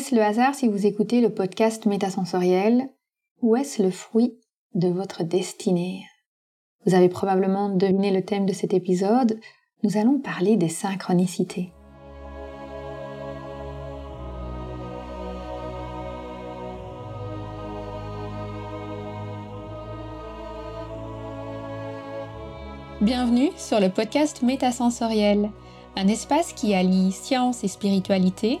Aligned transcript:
Est-ce 0.00 0.14
le 0.14 0.22
hasard 0.22 0.54
si 0.54 0.66
vous 0.66 0.86
écoutez 0.86 1.20
le 1.20 1.28
podcast 1.28 1.84
métasensoriel 1.84 2.88
ou 3.42 3.54
est-ce 3.54 3.82
le 3.82 3.90
fruit 3.90 4.32
de 4.72 4.88
votre 4.88 5.24
destinée? 5.24 6.06
Vous 6.86 6.94
avez 6.94 7.10
probablement 7.10 7.68
deviné 7.68 8.10
le 8.10 8.24
thème 8.24 8.46
de 8.46 8.54
cet 8.54 8.72
épisode. 8.72 9.38
Nous 9.82 9.98
allons 9.98 10.18
parler 10.18 10.56
des 10.56 10.70
synchronicités. 10.70 11.70
Bienvenue 23.02 23.50
sur 23.58 23.80
le 23.80 23.90
podcast 23.90 24.40
Métasensoriel, 24.40 25.50
un 25.94 26.08
espace 26.08 26.54
qui 26.54 26.72
allie 26.72 27.12
science 27.12 27.64
et 27.64 27.68
spiritualité, 27.68 28.60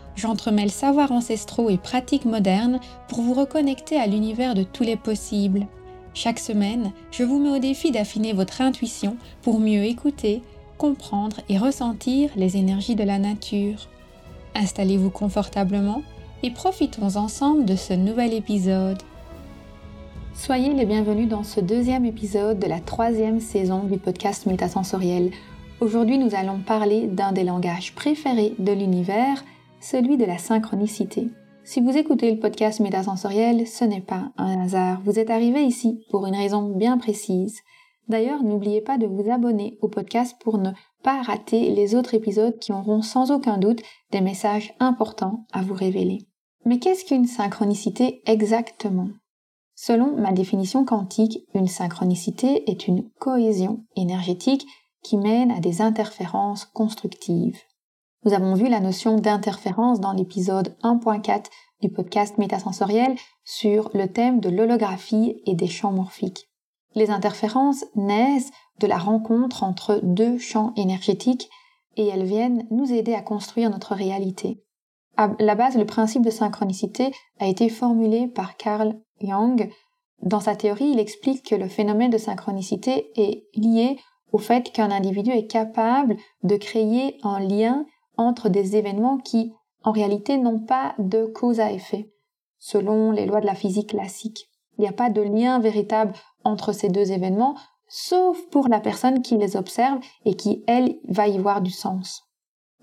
j'entremêle 0.21 0.71
savoirs 0.71 1.11
ancestraux 1.11 1.69
et 1.69 1.77
pratiques 1.77 2.25
modernes 2.25 2.79
pour 3.07 3.21
vous 3.21 3.33
reconnecter 3.33 3.97
à 3.97 4.07
l'univers 4.07 4.53
de 4.53 4.63
tous 4.63 4.83
les 4.83 4.95
possibles. 4.95 5.65
Chaque 6.13 6.39
semaine, 6.39 6.91
je 7.11 7.23
vous 7.23 7.39
mets 7.39 7.57
au 7.57 7.59
défi 7.59 7.91
d'affiner 7.91 8.33
votre 8.33 8.61
intuition 8.61 9.17
pour 9.41 9.59
mieux 9.59 9.83
écouter, 9.83 10.41
comprendre 10.77 11.37
et 11.49 11.57
ressentir 11.57 12.29
les 12.35 12.57
énergies 12.57 12.95
de 12.95 13.03
la 13.03 13.17
nature. 13.17 13.87
Installez-vous 14.55 15.09
confortablement 15.09 16.03
et 16.43 16.51
profitons 16.51 17.15
ensemble 17.15 17.65
de 17.65 17.75
ce 17.75 17.93
nouvel 17.93 18.33
épisode. 18.33 19.01
Soyez 20.35 20.73
les 20.73 20.85
bienvenus 20.85 21.29
dans 21.29 21.43
ce 21.43 21.59
deuxième 21.59 22.05
épisode 22.05 22.59
de 22.59 22.67
la 22.67 22.79
troisième 22.79 23.39
saison 23.39 23.83
du 23.83 23.97
podcast 23.97 24.45
Métasensoriel 24.45 25.31
Aujourd'hui, 25.81 26.19
nous 26.19 26.35
allons 26.35 26.59
parler 26.59 27.07
d'un 27.07 27.31
des 27.31 27.43
langages 27.43 27.95
préférés 27.95 28.53
de 28.59 28.71
l'univers, 28.71 29.43
celui 29.81 30.15
de 30.17 30.25
la 30.25 30.37
synchronicité. 30.37 31.27
Si 31.63 31.81
vous 31.81 31.97
écoutez 31.97 32.31
le 32.31 32.39
podcast 32.39 32.79
Métasensoriel, 32.79 33.67
ce 33.67 33.83
n'est 33.83 34.01
pas 34.01 34.31
un 34.37 34.61
hasard. 34.61 35.01
Vous 35.03 35.19
êtes 35.19 35.29
arrivé 35.29 35.63
ici 35.63 36.05
pour 36.09 36.25
une 36.25 36.35
raison 36.35 36.69
bien 36.69 36.97
précise. 36.97 37.59
D'ailleurs, 38.07 38.43
n'oubliez 38.43 38.81
pas 38.81 38.97
de 38.97 39.07
vous 39.07 39.29
abonner 39.29 39.77
au 39.81 39.87
podcast 39.87 40.35
pour 40.41 40.57
ne 40.57 40.71
pas 41.03 41.21
rater 41.21 41.71
les 41.71 41.95
autres 41.95 42.13
épisodes 42.13 42.57
qui 42.59 42.71
auront 42.71 43.01
sans 43.01 43.31
aucun 43.31 43.57
doute 43.57 43.81
des 44.11 44.21
messages 44.21 44.73
importants 44.79 45.45
à 45.51 45.61
vous 45.61 45.73
révéler. 45.73 46.19
Mais 46.65 46.79
qu'est-ce 46.79 47.05
qu'une 47.05 47.25
synchronicité 47.25 48.21
exactement? 48.25 49.09
Selon 49.75 50.15
ma 50.15 50.31
définition 50.31 50.85
quantique, 50.85 51.39
une 51.55 51.67
synchronicité 51.67 52.69
est 52.69 52.87
une 52.87 53.09
cohésion 53.19 53.83
énergétique 53.95 54.67
qui 55.03 55.17
mènent 55.17 55.51
à 55.51 55.59
des 55.59 55.81
interférences 55.81 56.65
constructives. 56.65 57.57
Nous 58.23 58.33
avons 58.33 58.53
vu 58.53 58.69
la 58.69 58.79
notion 58.79 59.15
d'interférence 59.15 59.99
dans 59.99 60.13
l'épisode 60.13 60.75
1.4 60.83 61.45
du 61.81 61.89
podcast 61.89 62.37
métasensoriel 62.37 63.15
sur 63.43 63.89
le 63.95 64.07
thème 64.07 64.39
de 64.39 64.49
l'holographie 64.49 65.41
et 65.47 65.55
des 65.55 65.67
champs 65.67 65.91
morphiques. 65.91 66.47
Les 66.93 67.09
interférences 67.09 67.83
naissent 67.95 68.51
de 68.79 68.85
la 68.85 68.99
rencontre 68.99 69.63
entre 69.63 69.99
deux 70.03 70.37
champs 70.37 70.71
énergétiques 70.75 71.49
et 71.97 72.05
elles 72.09 72.25
viennent 72.25 72.67
nous 72.69 72.93
aider 72.93 73.15
à 73.15 73.23
construire 73.23 73.71
notre 73.71 73.95
réalité. 73.95 74.63
À 75.17 75.31
la 75.39 75.55
base, 75.55 75.75
le 75.75 75.87
principe 75.87 76.23
de 76.23 76.29
synchronicité 76.29 77.11
a 77.39 77.47
été 77.47 77.69
formulé 77.69 78.27
par 78.27 78.55
Carl 78.55 78.99
Jung. 79.19 79.67
Dans 80.21 80.41
sa 80.41 80.55
théorie, 80.55 80.91
il 80.91 80.99
explique 80.99 81.49
que 81.49 81.55
le 81.55 81.67
phénomène 81.67 82.11
de 82.11 82.19
synchronicité 82.19 83.11
est 83.15 83.47
lié 83.55 83.97
au 84.31 84.37
fait 84.37 84.71
qu'un 84.71 84.91
individu 84.91 85.31
est 85.31 85.47
capable 85.47 86.17
de 86.43 86.55
créer 86.55 87.17
un 87.23 87.39
lien 87.39 87.83
entre 88.27 88.49
des 88.49 88.75
événements 88.75 89.17
qui, 89.17 89.53
en 89.83 89.91
réalité, 89.91 90.37
n'ont 90.37 90.59
pas 90.59 90.95
de 90.99 91.25
cause 91.25 91.59
à 91.59 91.71
effet, 91.71 92.11
selon 92.59 93.11
les 93.11 93.25
lois 93.25 93.41
de 93.41 93.45
la 93.45 93.55
physique 93.55 93.89
classique. 93.89 94.47
Il 94.77 94.81
n'y 94.81 94.87
a 94.87 94.93
pas 94.93 95.09
de 95.09 95.21
lien 95.21 95.59
véritable 95.59 96.13
entre 96.43 96.71
ces 96.71 96.89
deux 96.89 97.11
événements, 97.11 97.55
sauf 97.87 98.41
pour 98.49 98.67
la 98.67 98.79
personne 98.79 99.21
qui 99.21 99.37
les 99.37 99.55
observe 99.57 99.99
et 100.25 100.35
qui, 100.35 100.63
elle, 100.67 100.97
va 101.07 101.27
y 101.27 101.37
voir 101.37 101.61
du 101.61 101.71
sens. 101.71 102.23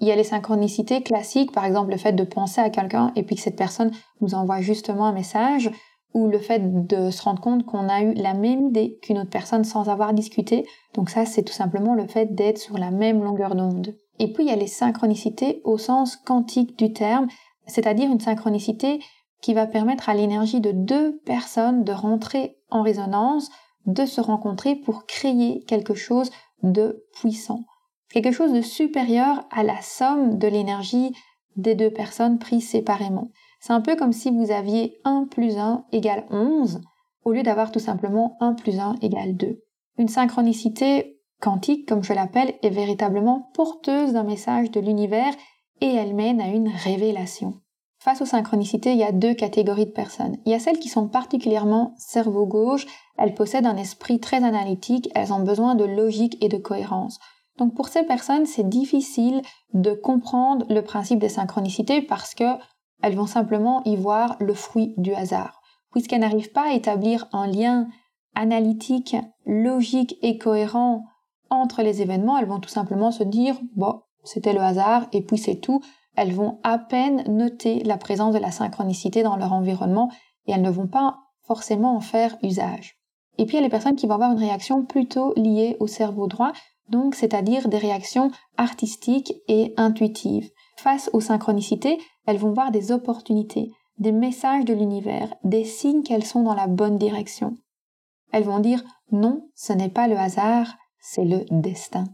Il 0.00 0.06
y 0.06 0.12
a 0.12 0.16
les 0.16 0.25
synchronicités 0.25 1.03
classiques, 1.03 1.53
par 1.53 1.65
exemple 1.65 1.91
le 1.91 1.97
fait 1.97 2.12
de 2.12 2.22
penser 2.22 2.60
à 2.60 2.70
quelqu'un 2.70 3.12
et 3.16 3.25
puis 3.25 3.34
que 3.34 3.43
cette 3.43 3.56
personne 3.56 3.91
nous 4.20 4.34
envoie 4.34 4.60
justement 4.60 5.06
un 5.06 5.12
message, 5.12 5.70
ou 6.15 6.28
le 6.28 6.38
fait 6.38 6.87
de 6.87 7.10
se 7.10 7.22
rendre 7.22 7.41
compte 7.41 7.66
qu'on 7.66 7.88
a 7.88 8.03
eu 8.03 8.15
la 8.15 8.34
même 8.34 8.69
idée 8.69 8.99
qu'une 9.03 9.19
autre 9.19 9.31
personne 9.31 9.65
sans 9.65 9.88
avoir 9.88 10.15
discuté. 10.15 10.66
Donc 10.94 11.10
ça, 11.10 11.26
c'est 11.26 11.43
tout 11.43 11.53
simplement 11.53 11.94
le 11.94 12.06
fait 12.06 12.34
d'être 12.34 12.59
sur 12.59 12.78
la 12.78 12.91
même 12.91 13.22
longueur 13.22 13.55
d'onde. 13.55 13.94
Et 14.18 14.32
puis 14.32 14.44
il 14.44 14.48
y 14.48 14.52
a 14.52 14.56
les 14.56 14.66
synchronicités 14.66 15.60
au 15.64 15.78
sens 15.78 16.16
quantique 16.16 16.78
du 16.78 16.92
terme, 16.92 17.28
c'est-à-dire 17.66 18.10
une 18.10 18.20
synchronicité 18.20 19.00
qui 19.40 19.54
va 19.54 19.66
permettre 19.66 20.08
à 20.08 20.14
l'énergie 20.14 20.60
de 20.60 20.72
deux 20.72 21.18
personnes 21.24 21.84
de 21.84 21.92
rentrer 21.92 22.56
en 22.70 22.82
résonance, 22.82 23.50
de 23.86 24.04
se 24.04 24.20
rencontrer 24.20 24.74
pour 24.74 25.06
créer 25.06 25.64
quelque 25.66 25.94
chose 25.94 26.30
de 26.62 27.04
puissant, 27.14 27.60
quelque 28.10 28.32
chose 28.32 28.52
de 28.52 28.60
supérieur 28.60 29.46
à 29.50 29.62
la 29.62 29.80
somme 29.80 30.38
de 30.38 30.48
l'énergie 30.48 31.12
des 31.56 31.74
deux 31.74 31.90
personnes 31.90 32.38
prises 32.38 32.68
séparément. 32.68 33.30
C'est 33.60 33.72
un 33.72 33.80
peu 33.80 33.96
comme 33.96 34.12
si 34.12 34.30
vous 34.30 34.50
aviez 34.50 35.00
1 35.04 35.26
plus 35.30 35.56
1 35.56 35.84
égale 35.92 36.26
11 36.30 36.80
au 37.24 37.32
lieu 37.32 37.42
d'avoir 37.42 37.72
tout 37.72 37.80
simplement 37.80 38.36
1 38.40 38.54
plus 38.54 38.78
1 38.78 38.96
égale 39.02 39.36
2. 39.36 39.60
Une 39.98 40.08
synchronicité 40.08 41.17
quantique, 41.41 41.88
comme 41.88 42.03
je 42.03 42.12
l'appelle, 42.12 42.54
est 42.62 42.71
véritablement 42.71 43.50
porteuse 43.54 44.12
d'un 44.12 44.25
message 44.25 44.71
de 44.71 44.81
l'univers 44.81 45.34
et 45.81 45.94
elle 45.94 46.15
mène 46.15 46.41
à 46.41 46.49
une 46.49 46.69
révélation. 46.69 47.54
Face 48.00 48.22
aux 48.22 48.26
synchronicités, 48.26 48.93
il 48.93 48.99
y 48.99 49.04
a 49.04 49.12
deux 49.12 49.34
catégories 49.34 49.87
de 49.87 49.91
personnes. 49.91 50.37
Il 50.47 50.53
y 50.53 50.54
a 50.54 50.60
celles 50.60 50.78
qui 50.78 50.88
sont 50.88 51.09
particulièrement 51.09 51.94
cerveau 51.99 52.47
gauche, 52.47 52.87
elles 53.16 53.34
possèdent 53.34 53.66
un 53.66 53.76
esprit 53.76 54.21
très 54.21 54.44
analytique, 54.44 55.10
elles 55.15 55.32
ont 55.32 55.43
besoin 55.43 55.75
de 55.75 55.84
logique 55.84 56.43
et 56.43 56.49
de 56.49 56.59
cohérence. 56.59 57.19
Donc 57.59 57.75
pour 57.75 57.88
ces 57.88 58.05
personnes, 58.05 58.47
c'est 58.47 58.69
difficile 58.69 59.43
de 59.75 59.93
comprendre 59.93 60.65
le 60.69 60.82
principe 60.82 61.19
des 61.19 61.28
synchronicités 61.28 62.00
parce 62.00 62.34
que 62.34 62.44
elles 63.03 63.16
vont 63.16 63.26
simplement 63.26 63.82
y 63.84 63.97
voir 63.97 64.37
le 64.38 64.55
fruit 64.55 64.94
du 64.97 65.12
hasard. 65.12 65.60
Puisqu'elles 65.93 66.20
n'arrivent 66.20 66.53
pas 66.53 66.70
à 66.70 66.75
établir 66.75 67.26
un 67.32 67.47
lien 67.47 67.88
analytique, 68.34 69.16
logique 69.44 70.16
et 70.22 70.38
cohérent 70.38 71.05
entre 71.50 71.82
les 71.82 72.03
événements, 72.03 72.38
elles 72.38 72.47
vont 72.47 72.60
tout 72.60 72.69
simplement 72.69 73.10
se 73.10 73.22
dire, 73.22 73.59
bon, 73.76 74.03
c'était 74.25 74.53
le 74.53 74.60
hasard 74.60 75.06
et 75.12 75.22
puis 75.22 75.38
c'est 75.38 75.60
tout. 75.60 75.81
Elles 76.16 76.32
vont 76.32 76.59
à 76.62 76.78
peine 76.78 77.22
noter 77.28 77.82
la 77.84 77.97
présence 77.97 78.34
de 78.34 78.41
la 78.41 78.50
synchronicité 78.50 79.22
dans 79.22 79.36
leur 79.36 79.53
environnement 79.53 80.10
et 80.47 80.53
elles 80.53 80.62
ne 80.62 80.70
vont 80.70 80.88
pas 80.88 81.19
forcément 81.42 81.97
en 81.97 82.00
faire 82.00 82.37
usage. 82.42 82.97
Et 83.38 83.47
puis 83.47 83.56
il 83.56 83.60
y 83.60 83.62
a 83.62 83.62
les 83.62 83.70
personnes 83.70 83.97
qui 83.97 84.06
vont 84.06 84.14
avoir 84.14 84.32
une 84.32 84.38
réaction 84.38 84.84
plutôt 84.84 85.32
liée 85.37 85.76
au 85.81 85.87
cerveau 85.87 86.26
droit, 86.26 86.53
donc 86.88 87.14
c'est-à-dire 87.14 87.69
des 87.69 87.78
réactions 87.78 88.31
artistiques 88.56 89.34
et 89.47 89.72
intuitives. 89.76 90.50
Face 90.76 91.08
aux 91.12 91.20
synchronicités, 91.20 91.98
elles 92.26 92.38
vont 92.38 92.53
voir 92.53 92.70
des 92.70 92.92
opportunités, 92.92 93.70
des 93.98 94.12
messages 94.12 94.64
de 94.64 94.75
l'univers, 94.75 95.32
des 95.44 95.64
signes 95.64 96.03
qu'elles 96.03 96.25
sont 96.25 96.42
dans 96.42 96.54
la 96.54 96.66
bonne 96.66 96.98
direction. 96.98 97.54
Elles 98.32 98.44
vont 98.44 98.61
dire 98.61 98.82
non, 99.11 99.49
ce 99.55 99.72
n'est 99.72 99.88
pas 99.88 100.08
le 100.08 100.19
hasard, 100.19 100.76
c'est 101.00 101.24
le 101.24 101.44
destin. 101.50 102.04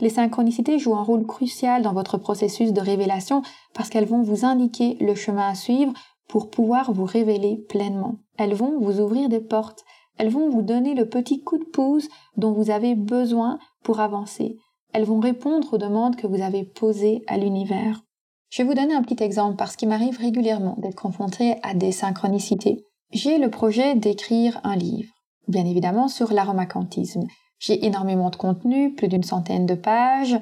Les 0.00 0.08
synchronicités 0.08 0.78
jouent 0.78 0.96
un 0.96 1.02
rôle 1.02 1.26
crucial 1.26 1.82
dans 1.82 1.92
votre 1.92 2.16
processus 2.16 2.72
de 2.72 2.80
révélation 2.80 3.42
parce 3.74 3.90
qu'elles 3.90 4.06
vont 4.06 4.22
vous 4.22 4.44
indiquer 4.44 4.96
le 5.00 5.14
chemin 5.14 5.48
à 5.48 5.54
suivre 5.54 5.92
pour 6.26 6.48
pouvoir 6.48 6.92
vous 6.92 7.04
révéler 7.04 7.58
pleinement. 7.68 8.16
Elles 8.38 8.54
vont 8.54 8.78
vous 8.80 9.00
ouvrir 9.00 9.28
des 9.28 9.40
portes, 9.40 9.84
elles 10.16 10.30
vont 10.30 10.48
vous 10.48 10.62
donner 10.62 10.94
le 10.94 11.08
petit 11.08 11.42
coup 11.42 11.58
de 11.58 11.64
pouce 11.64 12.08
dont 12.36 12.52
vous 12.52 12.70
avez 12.70 12.94
besoin 12.94 13.58
pour 13.82 14.00
avancer. 14.00 14.56
Elles 14.92 15.04
vont 15.04 15.20
répondre 15.20 15.74
aux 15.74 15.78
demandes 15.78 16.16
que 16.16 16.26
vous 16.26 16.42
avez 16.42 16.64
posées 16.64 17.22
à 17.26 17.36
l'univers. 17.36 18.02
Je 18.50 18.62
vais 18.62 18.68
vous 18.68 18.74
donner 18.74 18.94
un 18.94 19.02
petit 19.02 19.22
exemple 19.22 19.56
parce 19.56 19.76
qu'il 19.76 19.88
m'arrive 19.88 20.18
régulièrement 20.18 20.76
d'être 20.78 21.00
confronté 21.00 21.56
à 21.62 21.74
des 21.74 21.92
synchronicités. 21.92 22.84
J'ai 23.12 23.38
le 23.38 23.50
projet 23.50 23.94
d'écrire 23.94 24.60
un 24.64 24.76
livre, 24.76 25.12
bien 25.46 25.64
évidemment 25.64 26.08
sur 26.08 26.32
l'aromacantisme. 26.32 27.26
J'ai 27.60 27.86
énormément 27.86 28.30
de 28.30 28.36
contenu, 28.36 28.94
plus 28.94 29.08
d'une 29.08 29.22
centaine 29.22 29.66
de 29.66 29.74
pages, 29.74 30.36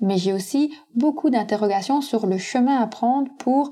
mais 0.00 0.18
j'ai 0.18 0.32
aussi 0.32 0.74
beaucoup 0.94 1.30
d'interrogations 1.30 2.02
sur 2.02 2.26
le 2.26 2.36
chemin 2.36 2.76
à 2.76 2.86
prendre 2.86 3.30
pour 3.38 3.70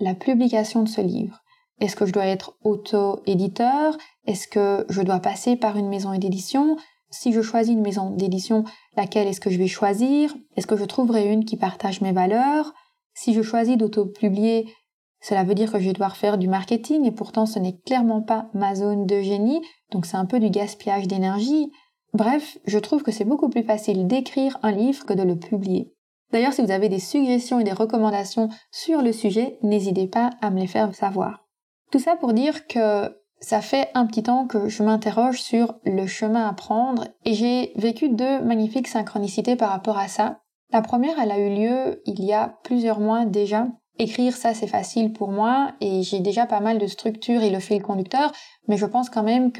la 0.00 0.14
publication 0.14 0.82
de 0.82 0.88
ce 0.88 1.00
livre. 1.00 1.40
Est-ce 1.80 1.96
que 1.96 2.06
je 2.06 2.12
dois 2.12 2.26
être 2.26 2.56
auto-éditeur? 2.62 3.96
Est-ce 4.26 4.48
que 4.48 4.84
je 4.88 5.00
dois 5.02 5.20
passer 5.20 5.56
par 5.56 5.76
une 5.76 5.88
maison 5.88 6.12
d'édition? 6.16 6.76
Si 7.10 7.32
je 7.32 7.40
choisis 7.40 7.72
une 7.72 7.82
maison 7.82 8.10
d'édition, 8.10 8.64
laquelle 8.96 9.28
est-ce 9.28 9.40
que 9.40 9.50
je 9.50 9.58
vais 9.58 9.68
choisir? 9.68 10.34
Est-ce 10.56 10.66
que 10.66 10.76
je 10.76 10.84
trouverai 10.84 11.32
une 11.32 11.44
qui 11.44 11.56
partage 11.56 12.00
mes 12.00 12.12
valeurs? 12.12 12.74
Si 13.14 13.32
je 13.32 13.42
choisis 13.42 13.76
d'auto-publier, 13.76 14.68
cela 15.20 15.44
veut 15.44 15.54
dire 15.54 15.70
que 15.72 15.78
je 15.78 15.84
vais 15.86 15.92
devoir 15.92 16.16
faire 16.16 16.36
du 16.36 16.48
marketing 16.48 17.04
et 17.04 17.12
pourtant 17.12 17.46
ce 17.46 17.60
n'est 17.60 17.78
clairement 17.86 18.22
pas 18.22 18.48
ma 18.52 18.74
zone 18.74 19.06
de 19.06 19.22
génie, 19.22 19.62
donc 19.92 20.04
c'est 20.04 20.16
un 20.16 20.26
peu 20.26 20.40
du 20.40 20.50
gaspillage 20.50 21.06
d'énergie. 21.06 21.70
Bref, 22.14 22.58
je 22.64 22.78
trouve 22.78 23.02
que 23.02 23.10
c'est 23.10 23.24
beaucoup 23.24 23.48
plus 23.48 23.64
facile 23.64 24.06
d'écrire 24.06 24.58
un 24.62 24.70
livre 24.70 25.04
que 25.04 25.14
de 25.14 25.24
le 25.24 25.36
publier. 25.36 25.92
D'ailleurs, 26.32 26.52
si 26.52 26.62
vous 26.62 26.70
avez 26.70 26.88
des 26.88 27.00
suggestions 27.00 27.58
et 27.58 27.64
des 27.64 27.72
recommandations 27.72 28.48
sur 28.70 29.02
le 29.02 29.12
sujet, 29.12 29.58
n'hésitez 29.62 30.06
pas 30.06 30.30
à 30.40 30.50
me 30.50 30.60
les 30.60 30.68
faire 30.68 30.94
savoir. 30.94 31.44
Tout 31.90 31.98
ça 31.98 32.14
pour 32.14 32.32
dire 32.32 32.66
que 32.68 33.16
ça 33.40 33.60
fait 33.60 33.88
un 33.94 34.06
petit 34.06 34.22
temps 34.22 34.46
que 34.46 34.68
je 34.68 34.82
m'interroge 34.82 35.42
sur 35.42 35.74
le 35.84 36.06
chemin 36.06 36.48
à 36.48 36.52
prendre 36.52 37.08
et 37.24 37.34
j'ai 37.34 37.72
vécu 37.76 38.08
deux 38.08 38.40
magnifiques 38.40 38.88
synchronicités 38.88 39.56
par 39.56 39.70
rapport 39.70 39.98
à 39.98 40.08
ça. 40.08 40.40
La 40.72 40.82
première, 40.82 41.18
elle 41.20 41.32
a 41.32 41.38
eu 41.38 41.54
lieu 41.54 42.02
il 42.06 42.24
y 42.24 42.32
a 42.32 42.58
plusieurs 42.62 43.00
mois 43.00 43.24
déjà. 43.24 43.66
Écrire 43.98 44.36
ça, 44.36 44.54
c'est 44.54 44.66
facile 44.66 45.12
pour 45.12 45.30
moi 45.30 45.72
et 45.80 46.02
j'ai 46.02 46.20
déjà 46.20 46.46
pas 46.46 46.60
mal 46.60 46.78
de 46.78 46.86
structure 46.86 47.42
et 47.42 47.50
le 47.50 47.60
fil 47.60 47.80
conducteur, 47.82 48.32
mais 48.66 48.76
je 48.76 48.86
pense 48.86 49.08
quand 49.08 49.22
même 49.22 49.52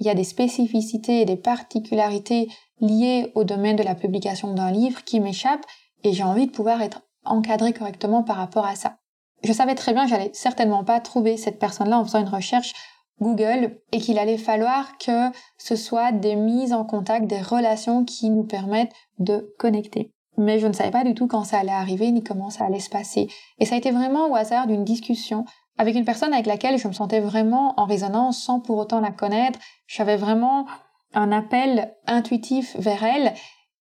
qu'il 0.00 0.06
y 0.06 0.10
a 0.10 0.14
des 0.14 0.24
spécificités 0.24 1.20
et 1.20 1.24
des 1.26 1.36
particularités 1.36 2.48
liées 2.80 3.30
au 3.34 3.44
domaine 3.44 3.76
de 3.76 3.82
la 3.82 3.94
publication 3.94 4.54
d'un 4.54 4.70
livre 4.70 5.04
qui 5.04 5.20
m'échappent 5.20 5.66
et 6.04 6.14
j'ai 6.14 6.22
envie 6.22 6.46
de 6.46 6.52
pouvoir 6.52 6.80
être 6.80 7.02
encadré 7.24 7.74
correctement 7.74 8.22
par 8.22 8.36
rapport 8.36 8.64
à 8.64 8.76
ça. 8.76 8.96
Je 9.44 9.52
savais 9.52 9.74
très 9.74 9.92
bien 9.92 10.04
que 10.04 10.10
j'allais 10.10 10.30
certainement 10.32 10.84
pas 10.84 11.00
trouver 11.00 11.36
cette 11.36 11.58
personne-là 11.58 11.98
en 11.98 12.04
faisant 12.04 12.20
une 12.20 12.28
recherche 12.28 12.72
Google 13.20 13.78
et 13.92 13.98
qu'il 13.98 14.18
allait 14.18 14.38
falloir 14.38 14.96
que 14.96 15.30
ce 15.58 15.76
soit 15.76 16.12
des 16.12 16.34
mises 16.34 16.72
en 16.72 16.84
contact, 16.84 17.26
des 17.26 17.42
relations 17.42 18.06
qui 18.06 18.30
nous 18.30 18.44
permettent 18.44 18.94
de 19.18 19.54
connecter. 19.58 20.14
Mais 20.38 20.58
je 20.58 20.66
ne 20.66 20.72
savais 20.72 20.90
pas 20.90 21.04
du 21.04 21.12
tout 21.12 21.26
quand 21.26 21.44
ça 21.44 21.58
allait 21.58 21.70
arriver 21.70 22.10
ni 22.10 22.22
comment 22.22 22.48
ça 22.48 22.64
allait 22.64 22.80
se 22.80 22.88
passer. 22.88 23.28
Et 23.58 23.66
ça 23.66 23.74
a 23.74 23.78
été 23.78 23.90
vraiment 23.90 24.30
au 24.30 24.34
hasard 24.34 24.66
d'une 24.66 24.84
discussion 24.84 25.44
avec 25.78 25.94
une 25.94 26.04
personne 26.04 26.32
avec 26.32 26.46
laquelle 26.46 26.78
je 26.78 26.88
me 26.88 26.92
sentais 26.92 27.20
vraiment 27.20 27.74
en 27.78 27.84
résonance 27.84 28.42
sans 28.42 28.60
pour 28.60 28.78
autant 28.78 29.00
la 29.00 29.10
connaître. 29.10 29.58
J'avais 29.86 30.16
vraiment 30.16 30.66
un 31.14 31.32
appel 31.32 31.94
intuitif 32.06 32.76
vers 32.78 33.02
elle 33.02 33.34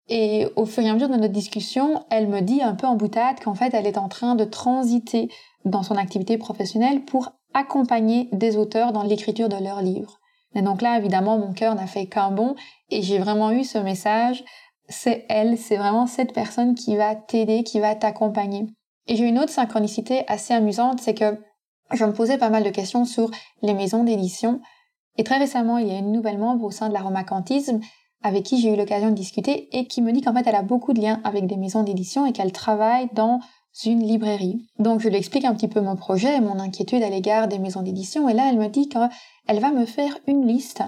et 0.09 0.47
au 0.55 0.65
fur 0.65 0.83
et 0.83 0.89
à 0.89 0.93
mesure 0.93 1.09
de 1.09 1.15
notre 1.15 1.33
discussion, 1.33 2.05
elle 2.09 2.27
me 2.27 2.41
dit 2.41 2.61
un 2.61 2.75
peu 2.75 2.87
en 2.87 2.95
boutade 2.95 3.39
qu'en 3.39 3.53
fait, 3.53 3.73
elle 3.73 3.87
est 3.87 3.97
en 3.97 4.09
train 4.09 4.35
de 4.35 4.43
transiter 4.43 5.29
dans 5.65 5.83
son 5.83 5.95
activité 5.95 6.37
professionnelle 6.37 7.05
pour 7.05 7.31
accompagner 7.53 8.27
des 8.31 8.57
auteurs 8.57 8.91
dans 8.91 9.03
l'écriture 9.03 9.47
de 9.47 9.55
leurs 9.55 9.81
livres. 9.81 10.19
Et 10.55 10.61
donc 10.61 10.81
là, 10.81 10.97
évidemment, 10.97 11.37
mon 11.37 11.53
cœur 11.53 11.75
n'a 11.75 11.87
fait 11.87 12.05
qu'un 12.05 12.31
bon 12.31 12.55
et 12.89 13.01
j'ai 13.01 13.17
vraiment 13.17 13.51
eu 13.51 13.63
ce 13.63 13.77
message. 13.77 14.43
C'est 14.89 15.25
elle, 15.29 15.57
c'est 15.57 15.77
vraiment 15.77 16.05
cette 16.05 16.33
personne 16.33 16.75
qui 16.75 16.97
va 16.97 17.15
t'aider, 17.15 17.63
qui 17.63 17.79
va 17.79 17.95
t'accompagner. 17.95 18.67
Et 19.07 19.15
j'ai 19.15 19.25
une 19.25 19.39
autre 19.39 19.51
synchronicité 19.51 20.23
assez 20.27 20.53
amusante, 20.53 20.99
c'est 20.99 21.13
que 21.13 21.39
je 21.93 22.05
me 22.05 22.13
posais 22.13 22.37
pas 22.37 22.49
mal 22.49 22.63
de 22.63 22.69
questions 22.69 23.05
sur 23.05 23.29
les 23.61 23.73
maisons 23.73 24.03
d'édition. 24.03 24.61
Et 25.17 25.23
très 25.23 25.37
récemment, 25.37 25.77
il 25.77 25.87
y 25.87 25.91
a 25.91 25.99
une 25.99 26.11
nouvelle 26.11 26.37
membre 26.37 26.65
au 26.65 26.71
sein 26.71 26.89
de 26.89 26.93
l'aromacantisme 26.93 27.79
avec 28.23 28.43
qui 28.43 28.59
j'ai 28.59 28.73
eu 28.73 28.77
l'occasion 28.77 29.09
de 29.09 29.15
discuter 29.15 29.67
et 29.77 29.85
qui 29.85 30.01
me 30.01 30.11
dit 30.11 30.21
qu'en 30.21 30.33
fait 30.33 30.47
elle 30.47 30.55
a 30.55 30.63
beaucoup 30.63 30.93
de 30.93 31.01
liens 31.01 31.21
avec 31.23 31.45
des 31.45 31.57
maisons 31.57 31.83
d'édition 31.83 32.25
et 32.25 32.31
qu'elle 32.31 32.53
travaille 32.53 33.09
dans 33.13 33.39
une 33.85 34.03
librairie. 34.03 34.65
Donc 34.79 35.01
je 35.01 35.09
lui 35.09 35.17
explique 35.17 35.45
un 35.45 35.53
petit 35.53 35.67
peu 35.67 35.81
mon 35.81 35.95
projet 35.95 36.37
et 36.37 36.41
mon 36.41 36.59
inquiétude 36.59 37.03
à 37.03 37.09
l'égard 37.09 37.47
des 37.47 37.59
maisons 37.59 37.81
d'édition 37.81 38.29
et 38.29 38.33
là 38.33 38.47
elle 38.49 38.57
me 38.57 38.69
dit 38.69 38.87
qu'elle 38.87 39.59
va 39.59 39.71
me 39.71 39.85
faire 39.85 40.17
une 40.27 40.47
liste 40.47 40.83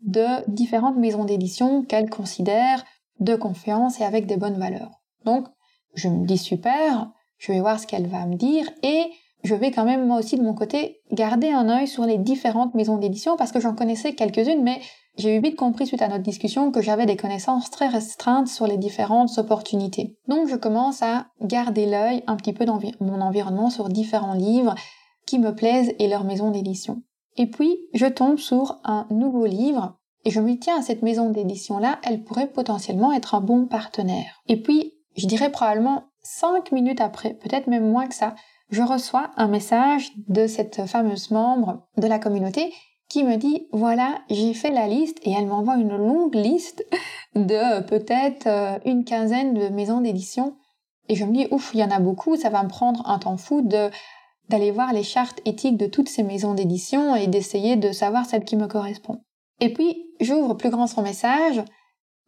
de 0.00 0.48
différentes 0.48 0.96
maisons 0.96 1.24
d'édition 1.24 1.82
qu'elle 1.82 2.08
considère 2.08 2.84
de 3.20 3.36
confiance 3.36 4.00
et 4.00 4.04
avec 4.04 4.26
des 4.26 4.36
bonnes 4.36 4.58
valeurs. 4.58 5.02
Donc 5.24 5.46
je 5.94 6.08
me 6.08 6.24
dis 6.24 6.38
super, 6.38 7.10
je 7.36 7.52
vais 7.52 7.60
voir 7.60 7.78
ce 7.78 7.86
qu'elle 7.86 8.06
va 8.06 8.24
me 8.24 8.36
dire 8.36 8.66
et 8.82 9.10
je 9.44 9.54
vais 9.54 9.70
quand 9.70 9.84
même 9.84 10.06
moi 10.06 10.18
aussi 10.18 10.36
de 10.36 10.42
mon 10.42 10.54
côté 10.54 11.00
garder 11.12 11.50
un 11.50 11.68
œil 11.68 11.86
sur 11.86 12.04
les 12.04 12.18
différentes 12.18 12.74
maisons 12.74 12.98
d'édition 12.98 13.36
parce 13.36 13.52
que 13.52 13.60
j'en 13.60 13.74
connaissais 13.74 14.14
quelques-unes 14.14 14.62
mais 14.62 14.80
j'ai 15.16 15.36
eu 15.36 15.40
vite 15.40 15.56
compris 15.56 15.86
suite 15.86 16.02
à 16.02 16.08
notre 16.08 16.22
discussion 16.22 16.70
que 16.70 16.80
j'avais 16.80 17.06
des 17.06 17.16
connaissances 17.16 17.70
très 17.70 17.88
restreintes 17.88 18.46
sur 18.46 18.66
les 18.68 18.76
différentes 18.76 19.36
opportunités. 19.38 20.16
Donc 20.28 20.46
je 20.48 20.54
commence 20.54 21.02
à 21.02 21.26
garder 21.40 21.86
l'œil 21.86 22.22
un 22.26 22.36
petit 22.36 22.52
peu 22.52 22.64
dans 22.64 22.78
mon 23.00 23.20
environnement 23.20 23.70
sur 23.70 23.88
différents 23.88 24.34
livres 24.34 24.74
qui 25.26 25.38
me 25.38 25.54
plaisent 25.54 25.92
et 25.98 26.08
leurs 26.08 26.24
maisons 26.24 26.50
d'édition. 26.50 27.02
Et 27.36 27.46
puis 27.46 27.78
je 27.94 28.06
tombe 28.06 28.38
sur 28.38 28.78
un 28.84 29.06
nouveau 29.10 29.46
livre 29.46 29.96
et 30.24 30.30
je 30.30 30.40
me 30.40 30.50
dis 30.50 30.58
tiens 30.58 30.82
cette 30.82 31.02
maison 31.02 31.30
d'édition 31.30 31.78
là 31.78 31.98
elle 32.04 32.22
pourrait 32.22 32.50
potentiellement 32.50 33.12
être 33.12 33.34
un 33.34 33.40
bon 33.40 33.66
partenaire. 33.66 34.42
Et 34.46 34.60
puis 34.60 34.94
je 35.16 35.26
dirais 35.26 35.50
probablement 35.50 36.04
cinq 36.22 36.70
minutes 36.70 37.00
après, 37.00 37.34
peut-être 37.34 37.66
même 37.66 37.90
moins 37.90 38.06
que 38.06 38.14
ça, 38.14 38.34
je 38.70 38.82
reçois 38.82 39.30
un 39.36 39.48
message 39.48 40.12
de 40.28 40.46
cette 40.46 40.86
fameuse 40.86 41.30
membre 41.30 41.86
de 41.96 42.06
la 42.06 42.18
communauté 42.18 42.72
qui 43.08 43.24
me 43.24 43.36
dit 43.36 43.66
voilà 43.72 44.20
j'ai 44.28 44.52
fait 44.54 44.70
la 44.70 44.86
liste 44.86 45.18
et 45.22 45.32
elle 45.32 45.46
m'envoie 45.46 45.76
une 45.76 45.96
longue 45.96 46.34
liste 46.34 46.84
de 47.34 47.80
peut-être 47.82 48.46
euh, 48.46 48.78
une 48.84 49.04
quinzaine 49.04 49.54
de 49.54 49.68
maisons 49.68 50.00
d'édition 50.00 50.56
et 51.08 51.14
je 51.14 51.24
me 51.24 51.32
dis 51.32 51.48
ouf 51.50 51.70
il 51.72 51.80
y 51.80 51.84
en 51.84 51.90
a 51.90 52.00
beaucoup 52.00 52.36
ça 52.36 52.50
va 52.50 52.62
me 52.62 52.68
prendre 52.68 53.08
un 53.08 53.18
temps 53.18 53.38
fou 53.38 53.62
de 53.62 53.90
d'aller 54.48 54.70
voir 54.70 54.92
les 54.92 55.02
chartes 55.02 55.40
éthiques 55.44 55.76
de 55.76 55.86
toutes 55.86 56.08
ces 56.08 56.22
maisons 56.22 56.54
d'édition 56.54 57.14
et 57.14 57.26
d'essayer 57.26 57.76
de 57.76 57.92
savoir 57.92 58.24
celle 58.24 58.44
qui 58.44 58.56
me 58.56 58.66
correspond. 58.66 59.20
Et 59.60 59.74
puis 59.74 60.06
j'ouvre 60.20 60.54
plus 60.54 60.70
grand 60.70 60.86
son 60.86 61.02
message 61.02 61.62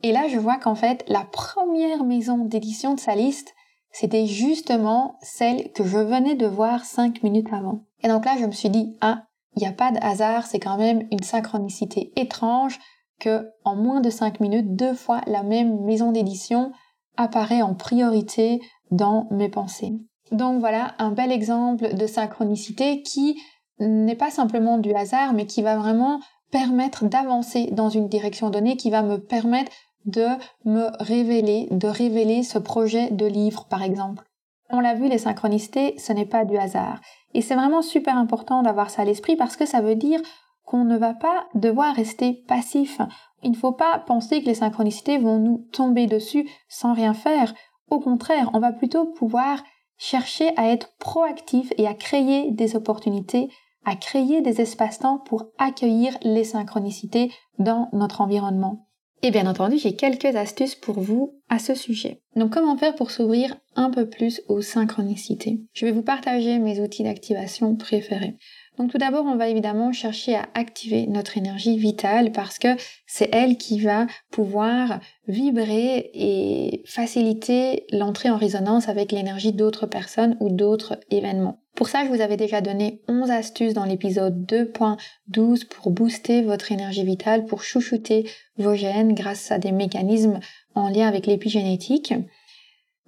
et 0.03 0.13
là 0.13 0.29
je 0.29 0.39
vois 0.39 0.57
qu'en 0.57 0.75
fait 0.75 1.05
la 1.09 1.25
première 1.25 2.05
maison 2.05 2.39
d'édition 2.39 2.95
de 2.95 3.01
sa 3.01 3.15
liste 3.15 3.55
c'était 3.93 4.27
justement 4.27 5.17
celle 5.23 5.73
que 5.73 5.85
je 5.85 5.99
venais 5.99 6.35
de 6.35 6.47
voir 6.47 6.85
cinq 6.85 7.23
minutes 7.23 7.53
avant. 7.53 7.85
Et 8.03 8.09
donc 8.09 8.25
là 8.25 8.37
je 8.39 8.47
me 8.47 8.53
suis 8.53 8.71
dit 8.71 8.97
ah 9.01 9.25
il 9.57 9.61
n'y 9.61 9.69
a 9.69 9.73
pas 9.73 9.91
de 9.91 9.99
hasard, 10.01 10.47
c'est 10.47 10.61
quand 10.61 10.79
même 10.79 11.07
une 11.11 11.23
synchronicité 11.23 12.13
étrange 12.17 12.79
que 13.19 13.51
en 13.65 13.77
moins 13.77 14.01
de 14.01 14.11
5 14.11 14.41
minutes, 14.41 14.75
deux 14.75 14.95
fois 14.95 15.21
la 15.27 15.43
même 15.43 15.85
maison 15.85 16.13
d'édition 16.13 16.73
apparaît 17.17 17.63
en 17.63 17.75
priorité 17.75 18.61
dans 18.91 19.27
mes 19.31 19.49
pensées. 19.49 19.93
Donc 20.33 20.61
voilà 20.61 20.95
un 20.99 21.11
bel 21.11 21.33
exemple 21.33 21.95
de 21.95 22.07
synchronicité 22.07 23.03
qui 23.03 23.41
n'est 23.79 24.17
pas 24.17 24.31
simplement 24.31 24.79
du 24.79 24.93
hasard, 24.93 25.33
mais 25.33 25.47
qui 25.47 25.63
va 25.63 25.77
vraiment 25.77 26.21
permettre 26.51 27.05
d'avancer 27.05 27.69
dans 27.73 27.89
une 27.89 28.09
direction 28.09 28.51
donnée, 28.51 28.77
qui 28.77 28.91
va 28.91 29.03
me 29.03 29.19
permettre 29.19 29.73
de 30.07 30.27
me 30.65 30.89
révéler, 31.03 31.69
de 31.71 31.89
révéler 31.89 32.43
ce 32.43 32.59
projet 32.59 33.11
de 33.11 33.27
livre 33.27 33.67
par 33.67 33.83
exemple. 33.83 34.25
On 34.71 34.81
l'a 34.81 34.95
vu, 34.95 35.09
les 35.09 35.19
synchronicités, 35.19 35.99
ce 35.99 36.13
n'est 36.13 36.27
pas 36.27 36.45
du 36.45 36.57
hasard. 36.57 37.01
Et 37.35 37.43
c'est 37.43 37.57
vraiment 37.57 37.83
super 37.83 38.17
important 38.17 38.63
d'avoir 38.63 38.91
ça 38.91 39.03
à 39.03 39.05
l'esprit 39.05 39.37
parce 39.37 39.57
que 39.57 39.67
ça 39.67 39.81
veut 39.81 39.97
dire 39.97 40.21
qu'on 40.65 40.85
ne 40.85 40.97
va 40.97 41.15
pas 41.15 41.47
devoir 41.55 41.95
rester 41.95 42.45
passif. 42.47 43.01
Il 43.43 43.51
ne 43.51 43.57
faut 43.57 43.73
pas 43.73 43.99
penser 43.99 44.41
que 44.41 44.47
les 44.47 44.55
synchronicités 44.55 45.19
vont 45.19 45.39
nous 45.39 45.67
tomber 45.73 46.07
dessus 46.07 46.49
sans 46.69 46.95
rien 46.95 47.15
faire. 47.15 47.53
Au 47.91 47.99
contraire, 47.99 48.51
on 48.55 48.61
va 48.61 48.73
plutôt 48.73 49.07
pouvoir 49.07 49.63
chercher 49.97 50.53
à 50.57 50.69
être 50.69 50.97
proactif 50.99 51.73
et 51.77 51.87
à 51.89 51.95
créer 51.95 52.53
des 52.53 52.77
opportunités, 52.77 53.51
à 53.85 53.97
créer 53.97 54.41
des 54.41 54.61
espaces-temps 54.61 55.19
pour 55.19 55.47
accueillir 55.59 56.17
les 56.23 56.45
synchronicités 56.45 57.33
dans 57.59 57.89
notre 57.93 58.21
environnement. 58.21 58.87
Et 59.23 59.31
bien 59.31 59.47
entendu, 59.47 59.77
j'ai 59.77 59.97
quelques 59.97 60.35
astuces 60.35 60.75
pour 60.75 60.99
vous 60.99 61.41
à 61.51 61.59
ce 61.59 61.75
sujet. 61.75 62.23
Donc 62.37 62.55
comment 62.55 62.79
faire 62.79 62.95
pour 62.95 63.11
s'ouvrir 63.11 63.55
un 63.77 63.91
peu 63.91 64.09
plus 64.09 64.41
aux 64.49 64.63
synchronicités? 64.63 65.61
Je 65.75 65.85
vais 65.85 65.93
vous 65.93 66.03
partager 66.03 66.59
mes 66.59 66.81
outils 66.81 67.03
d'activation 67.03 67.77
préférés. 67.77 68.39
Donc 68.79 68.91
tout 68.91 68.99
d'abord, 68.99 69.27
on 69.27 69.37
va 69.37 69.49
évidemment 69.49 69.93
chercher 69.93 70.37
à 70.37 70.49
activer 70.55 71.07
notre 71.07 71.37
énergie 71.37 71.77
vitale 71.77 72.33
parce 72.33 72.59
que 72.59 72.69
c'est 73.07 73.29
elle 73.35 73.59
qui 73.59 73.81
va 73.81 74.07
pouvoir 74.31 75.01
vibrer 75.29 76.11
et 76.15 76.83
faciliter 76.87 77.85
l'entrée 77.93 78.31
en 78.31 78.39
résonance 78.39 78.89
avec 78.89 79.13
l'énergie 79.13 79.53
d'autres 79.53 79.87
personnes 79.87 80.39
ou 80.41 80.49
d'autres 80.49 80.99
événements. 81.11 81.60
Pour 81.75 81.89
ça, 81.89 82.05
je 82.05 82.11
vous 82.11 82.21
avais 82.21 82.37
déjà 82.37 82.61
donné 82.61 83.01
11 83.09 83.31
astuces 83.31 83.75
dans 83.75 83.85
l'épisode 83.85 84.45
2.12 84.45 85.67
pour 85.67 85.91
booster 85.91 86.43
votre 86.43 86.73
énergie 86.73 87.05
vitale, 87.05 87.47
pour 87.47 87.63
chouchouter 87.63 88.29
vos 88.59 88.75
gènes 88.75 89.15
grâce 89.15 89.51
à 89.51 89.59
des 89.59 89.73
mécanismes 89.73 90.41
en 90.75 90.91
lien 90.91 91.09
avec 91.09 91.27
l'épigénétique. 91.27 92.13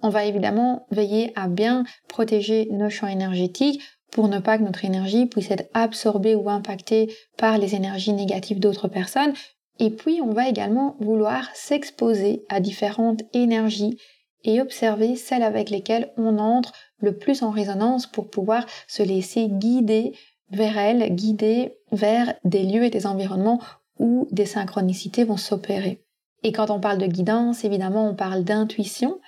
On 0.01 0.09
va 0.09 0.25
évidemment 0.25 0.85
veiller 0.91 1.31
à 1.35 1.47
bien 1.47 1.83
protéger 2.07 2.67
nos 2.71 2.89
champs 2.89 3.07
énergétiques 3.07 3.81
pour 4.11 4.27
ne 4.27 4.39
pas 4.39 4.57
que 4.57 4.63
notre 4.63 4.85
énergie 4.85 5.25
puisse 5.25 5.49
être 5.49 5.69
absorbée 5.73 6.35
ou 6.35 6.49
impactée 6.49 7.13
par 7.37 7.57
les 7.57 7.75
énergies 7.75 8.13
négatives 8.13 8.59
d'autres 8.59 8.87
personnes. 8.87 9.33
Et 9.79 9.89
puis, 9.89 10.21
on 10.21 10.31
va 10.31 10.47
également 10.47 10.95
vouloir 10.99 11.49
s'exposer 11.55 12.43
à 12.49 12.59
différentes 12.59 13.23
énergies 13.33 13.97
et 14.43 14.61
observer 14.61 15.15
celles 15.15 15.41
avec 15.41 15.69
lesquelles 15.69 16.11
on 16.17 16.37
entre 16.37 16.73
le 17.03 17.15
plus 17.15 17.43
en 17.43 17.51
résonance 17.51 18.07
pour 18.07 18.29
pouvoir 18.29 18.65
se 18.87 19.03
laisser 19.03 19.47
guider 19.47 20.13
vers 20.49 20.77
elle, 20.77 21.13
guidée 21.13 21.77
vers 21.91 22.33
des 22.43 22.63
lieux 22.63 22.85
et 22.85 22.89
des 22.89 23.05
environnements 23.05 23.59
où 23.99 24.27
des 24.31 24.45
synchronicités 24.45 25.23
vont 25.23 25.37
s'opérer. 25.37 26.03
Et 26.43 26.51
quand 26.51 26.69
on 26.69 26.79
parle 26.79 26.97
de 26.97 27.05
guidance, 27.05 27.63
évidemment, 27.63 28.09
on 28.09 28.15
parle 28.15 28.43
d'intuition. 28.43 29.19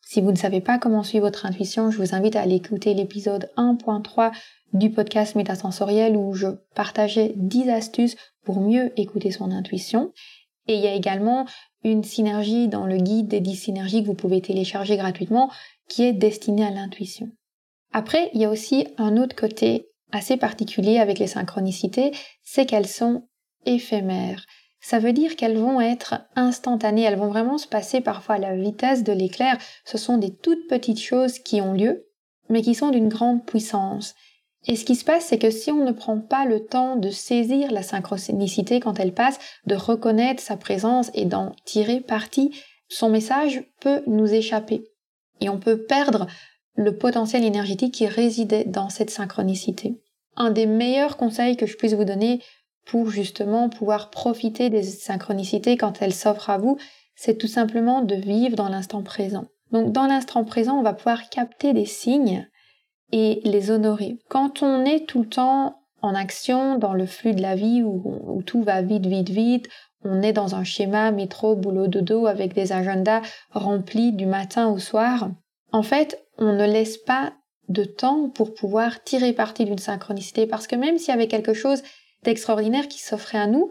Si 0.00 0.20
vous 0.20 0.32
ne 0.32 0.36
savez 0.36 0.60
pas 0.60 0.78
comment 0.78 1.02
suivre 1.02 1.26
votre 1.26 1.46
intuition, 1.46 1.90
je 1.90 1.98
vous 1.98 2.14
invite 2.14 2.36
à 2.36 2.42
aller 2.42 2.56
écouter 2.56 2.94
l'épisode 2.94 3.50
1.3 3.56 4.32
du 4.72 4.90
podcast 4.90 5.34
Métasensoriel 5.34 6.16
où 6.16 6.34
je 6.34 6.48
partageais 6.74 7.32
10 7.36 7.70
astuces 7.70 8.16
pour 8.44 8.60
mieux 8.60 8.92
écouter 8.98 9.30
son 9.30 9.50
intuition. 9.50 10.12
Et 10.66 10.74
il 10.74 10.80
y 10.80 10.86
a 10.86 10.94
également 10.94 11.46
une 11.84 12.02
synergie 12.02 12.68
dans 12.68 12.86
le 12.86 12.96
guide 12.96 13.28
des 13.28 13.40
10 13.40 13.56
synergies 13.56 14.02
que 14.02 14.06
vous 14.06 14.14
pouvez 14.14 14.40
télécharger 14.40 14.96
gratuitement 14.96 15.50
qui 15.88 16.04
est 16.04 16.12
destinée 16.12 16.64
à 16.64 16.70
l'intuition. 16.70 17.28
Après, 17.92 18.30
il 18.34 18.40
y 18.40 18.44
a 18.44 18.50
aussi 18.50 18.86
un 18.98 19.16
autre 19.16 19.36
côté 19.36 19.88
assez 20.12 20.36
particulier 20.36 20.98
avec 20.98 21.18
les 21.18 21.26
synchronicités, 21.26 22.12
c'est 22.42 22.66
qu'elles 22.66 22.88
sont 22.88 23.26
éphémères. 23.66 24.46
Ça 24.80 24.98
veut 24.98 25.12
dire 25.12 25.36
qu'elles 25.36 25.58
vont 25.58 25.80
être 25.80 26.26
instantanées, 26.36 27.02
elles 27.02 27.18
vont 27.18 27.28
vraiment 27.28 27.56
se 27.56 27.66
passer 27.66 28.00
parfois 28.00 28.34
à 28.34 28.38
la 28.38 28.54
vitesse 28.54 29.02
de 29.02 29.12
l'éclair. 29.12 29.56
Ce 29.84 29.96
sont 29.96 30.18
des 30.18 30.34
toutes 30.34 30.68
petites 30.68 31.00
choses 31.00 31.38
qui 31.38 31.60
ont 31.60 31.72
lieu, 31.72 32.06
mais 32.48 32.62
qui 32.62 32.74
sont 32.74 32.90
d'une 32.90 33.08
grande 33.08 33.46
puissance. 33.46 34.14
Et 34.66 34.76
ce 34.76 34.84
qui 34.84 34.94
se 34.94 35.04
passe, 35.04 35.26
c'est 35.26 35.38
que 35.38 35.50
si 35.50 35.70
on 35.70 35.84
ne 35.84 35.92
prend 35.92 36.20
pas 36.20 36.46
le 36.46 36.66
temps 36.66 36.96
de 36.96 37.10
saisir 37.10 37.70
la 37.70 37.82
synchronicité 37.82 38.80
quand 38.80 38.98
elle 38.98 39.14
passe, 39.14 39.38
de 39.66 39.74
reconnaître 39.74 40.42
sa 40.42 40.56
présence 40.56 41.10
et 41.14 41.24
d'en 41.24 41.54
tirer 41.64 42.00
parti, 42.00 42.54
son 42.88 43.10
message 43.10 43.64
peut 43.80 44.02
nous 44.06 44.32
échapper. 44.32 44.84
Et 45.40 45.48
on 45.48 45.58
peut 45.58 45.84
perdre 45.84 46.26
le 46.76 46.96
potentiel 46.96 47.44
énergétique 47.44 47.94
qui 47.94 48.06
résidait 48.06 48.64
dans 48.64 48.88
cette 48.88 49.10
synchronicité. 49.10 50.00
Un 50.36 50.50
des 50.50 50.66
meilleurs 50.66 51.16
conseils 51.16 51.56
que 51.56 51.66
je 51.66 51.76
puisse 51.76 51.94
vous 51.94 52.04
donner 52.04 52.42
pour 52.86 53.10
justement 53.10 53.68
pouvoir 53.68 54.10
profiter 54.10 54.70
des 54.70 54.82
synchronicités 54.82 55.76
quand 55.76 56.02
elles 56.02 56.14
s'offrent 56.14 56.50
à 56.50 56.58
vous, 56.58 56.76
c'est 57.16 57.38
tout 57.38 57.46
simplement 57.46 58.02
de 58.02 58.14
vivre 58.14 58.56
dans 58.56 58.68
l'instant 58.68 59.02
présent. 59.02 59.46
Donc 59.70 59.92
dans 59.92 60.06
l'instant 60.06 60.44
présent, 60.44 60.78
on 60.78 60.82
va 60.82 60.92
pouvoir 60.92 61.28
capter 61.30 61.72
des 61.72 61.86
signes 61.86 62.48
et 63.12 63.40
les 63.44 63.70
honorer. 63.70 64.18
Quand 64.28 64.62
on 64.62 64.84
est 64.84 65.06
tout 65.06 65.20
le 65.20 65.28
temps 65.28 65.76
en 66.02 66.14
action 66.14 66.76
dans 66.76 66.92
le 66.92 67.06
flux 67.06 67.34
de 67.34 67.40
la 67.40 67.54
vie 67.54 67.82
où, 67.82 68.42
tout 68.44 68.62
va 68.62 68.82
vite, 68.82 69.06
vite, 69.06 69.30
vite, 69.30 69.68
on 70.04 70.22
est 70.22 70.32
dans 70.32 70.54
un 70.54 70.64
schéma 70.64 71.10
métro, 71.10 71.56
boulot, 71.56 71.88
dodo 71.88 72.26
avec 72.26 72.54
des 72.54 72.72
agendas 72.72 73.22
remplis 73.50 74.12
du 74.12 74.26
matin 74.26 74.68
au 74.68 74.78
soir, 74.78 75.30
en 75.72 75.82
fait, 75.82 76.24
on 76.38 76.52
ne 76.52 76.66
laisse 76.66 76.98
pas 76.98 77.32
de 77.68 77.84
temps 77.84 78.28
pour 78.28 78.54
pouvoir 78.54 79.02
tirer 79.02 79.32
parti 79.32 79.64
d'une 79.64 79.78
synchronicité 79.78 80.46
parce 80.46 80.66
que 80.66 80.76
même 80.76 80.98
s'il 80.98 81.08
y 81.08 81.16
avait 81.16 81.28
quelque 81.28 81.54
chose 81.54 81.82
d'extraordinaire 82.22 82.88
qui 82.88 83.00
s'offrait 83.00 83.38
à 83.38 83.46
nous, 83.46 83.70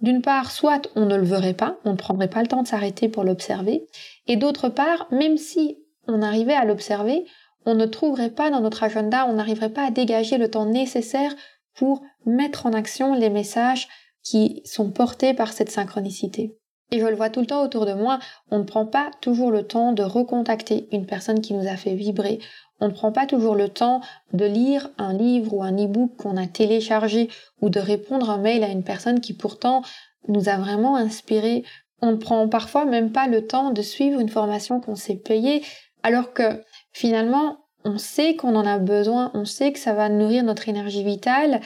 d'une 0.00 0.22
part, 0.22 0.50
soit 0.50 0.88
on 0.94 1.06
ne 1.06 1.16
le 1.16 1.24
verrait 1.24 1.54
pas, 1.54 1.78
on 1.84 1.92
ne 1.92 1.96
prendrait 1.96 2.28
pas 2.28 2.42
le 2.42 2.48
temps 2.48 2.62
de 2.62 2.68
s'arrêter 2.68 3.08
pour 3.08 3.24
l'observer, 3.24 3.86
et 4.26 4.36
d'autre 4.36 4.68
part, 4.68 5.06
même 5.10 5.38
si 5.38 5.78
on 6.06 6.20
arrivait 6.20 6.54
à 6.54 6.64
l'observer, 6.64 7.24
on 7.64 7.74
ne 7.74 7.86
trouverait 7.86 8.30
pas 8.30 8.50
dans 8.50 8.60
notre 8.60 8.82
agenda, 8.82 9.26
on 9.26 9.34
n'arriverait 9.34 9.72
pas 9.72 9.86
à 9.86 9.90
dégager 9.90 10.38
le 10.38 10.50
temps 10.50 10.66
nécessaire 10.66 11.34
pour 11.74 12.02
mettre 12.24 12.66
en 12.66 12.72
action 12.72 13.14
les 13.14 13.30
messages 13.30 13.88
qui 14.26 14.60
sont 14.64 14.90
portés 14.90 15.34
par 15.34 15.52
cette 15.52 15.70
synchronicité. 15.70 16.56
Et 16.90 17.00
je 17.00 17.06
le 17.06 17.14
vois 17.14 17.30
tout 17.30 17.40
le 17.40 17.46
temps 17.46 17.64
autour 17.64 17.86
de 17.86 17.94
moi, 17.94 18.18
on 18.50 18.58
ne 18.58 18.64
prend 18.64 18.86
pas 18.86 19.10
toujours 19.20 19.50
le 19.50 19.66
temps 19.66 19.92
de 19.92 20.02
recontacter 20.02 20.88
une 20.92 21.06
personne 21.06 21.40
qui 21.40 21.54
nous 21.54 21.68
a 21.68 21.76
fait 21.76 21.94
vibrer. 21.94 22.40
On 22.80 22.88
ne 22.88 22.92
prend 22.92 23.12
pas 23.12 23.26
toujours 23.26 23.54
le 23.54 23.68
temps 23.68 24.00
de 24.32 24.44
lire 24.44 24.90
un 24.98 25.12
livre 25.12 25.54
ou 25.54 25.62
un 25.62 25.72
e-book 25.72 26.16
qu'on 26.16 26.36
a 26.36 26.46
téléchargé 26.46 27.28
ou 27.60 27.70
de 27.70 27.80
répondre 27.80 28.30
un 28.30 28.38
mail 28.38 28.64
à 28.64 28.68
une 28.68 28.84
personne 28.84 29.20
qui 29.20 29.32
pourtant 29.32 29.82
nous 30.28 30.48
a 30.48 30.56
vraiment 30.56 30.96
inspiré. 30.96 31.64
On 32.02 32.12
ne 32.12 32.16
prend 32.16 32.48
parfois 32.48 32.84
même 32.84 33.12
pas 33.12 33.28
le 33.28 33.46
temps 33.46 33.70
de 33.70 33.82
suivre 33.82 34.20
une 34.20 34.28
formation 34.28 34.80
qu'on 34.80 34.96
s'est 34.96 35.16
payée 35.16 35.62
alors 36.02 36.32
que 36.32 36.62
finalement 36.92 37.58
on 37.84 37.98
sait 37.98 38.34
qu'on 38.34 38.56
en 38.56 38.66
a 38.66 38.78
besoin, 38.78 39.30
on 39.34 39.44
sait 39.44 39.72
que 39.72 39.78
ça 39.78 39.94
va 39.94 40.08
nourrir 40.08 40.42
notre 40.42 40.68
énergie 40.68 41.04
vitale, 41.04 41.60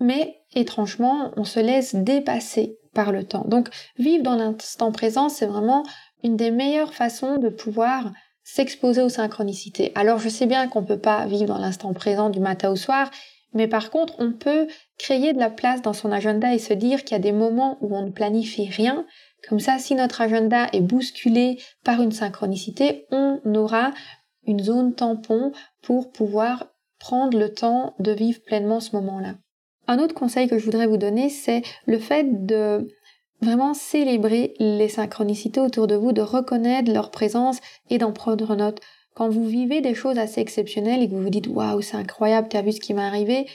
mais 0.00 0.36
étrangement 0.56 1.32
on 1.36 1.44
se 1.44 1.60
laisse 1.60 1.94
dépasser 1.94 2.78
par 2.94 3.12
le 3.12 3.24
temps. 3.24 3.44
Donc 3.46 3.68
vivre 3.98 4.22
dans 4.22 4.36
l'instant 4.36 4.90
présent, 4.90 5.28
c'est 5.28 5.46
vraiment 5.46 5.84
une 6.24 6.36
des 6.36 6.50
meilleures 6.50 6.94
façons 6.94 7.36
de 7.36 7.48
pouvoir 7.48 8.10
s'exposer 8.42 9.02
aux 9.02 9.08
synchronicités. 9.08 9.92
Alors 9.94 10.18
je 10.18 10.28
sais 10.28 10.46
bien 10.46 10.68
qu'on 10.68 10.80
ne 10.80 10.86
peut 10.86 10.98
pas 10.98 11.26
vivre 11.26 11.46
dans 11.46 11.58
l'instant 11.58 11.92
présent 11.92 12.30
du 12.30 12.40
matin 12.40 12.70
au 12.70 12.76
soir, 12.76 13.10
mais 13.52 13.68
par 13.68 13.90
contre 13.90 14.14
on 14.18 14.32
peut 14.32 14.66
créer 14.98 15.32
de 15.32 15.38
la 15.38 15.50
place 15.50 15.82
dans 15.82 15.92
son 15.92 16.10
agenda 16.10 16.54
et 16.54 16.58
se 16.58 16.72
dire 16.72 17.04
qu'il 17.04 17.12
y 17.12 17.20
a 17.20 17.22
des 17.22 17.32
moments 17.32 17.76
où 17.80 17.94
on 17.94 18.06
ne 18.06 18.10
planifie 18.10 18.68
rien. 18.68 19.04
Comme 19.48 19.60
ça, 19.60 19.78
si 19.78 19.94
notre 19.94 20.20
agenda 20.20 20.68
est 20.72 20.80
bousculé 20.80 21.60
par 21.84 22.00
une 22.00 22.12
synchronicité, 22.12 23.06
on 23.10 23.40
aura 23.54 23.92
une 24.46 24.62
zone 24.62 24.94
tampon 24.94 25.52
pour 25.82 26.12
pouvoir 26.12 26.66
prendre 26.98 27.38
le 27.38 27.52
temps 27.52 27.94
de 27.98 28.12
vivre 28.12 28.40
pleinement 28.42 28.80
ce 28.80 28.96
moment-là. 28.96 29.34
Un 29.88 29.98
autre 29.98 30.14
conseil 30.14 30.48
que 30.48 30.58
je 30.58 30.64
voudrais 30.64 30.86
vous 30.86 30.96
donner, 30.96 31.28
c'est 31.28 31.62
le 31.86 31.98
fait 31.98 32.46
de 32.46 32.88
vraiment 33.40 33.74
célébrer 33.74 34.54
les 34.58 34.88
synchronicités 34.88 35.60
autour 35.60 35.86
de 35.86 35.94
vous, 35.94 36.12
de 36.12 36.22
reconnaître 36.22 36.92
leur 36.92 37.10
présence 37.10 37.58
et 37.90 37.98
d'en 37.98 38.12
prendre 38.12 38.56
note. 38.56 38.80
Quand 39.14 39.28
vous 39.28 39.46
vivez 39.46 39.80
des 39.80 39.94
choses 39.94 40.18
assez 40.18 40.40
exceptionnelles 40.40 41.02
et 41.02 41.08
que 41.08 41.14
vous 41.14 41.22
vous 41.22 41.30
dites 41.30 41.48
waouh, 41.48 41.80
c'est 41.82 41.96
incroyable, 41.96 42.48
t'as 42.50 42.62
vu 42.62 42.72
ce 42.72 42.80
qui 42.80 42.94
m'est 42.94 43.02
arrivé, 43.02 43.46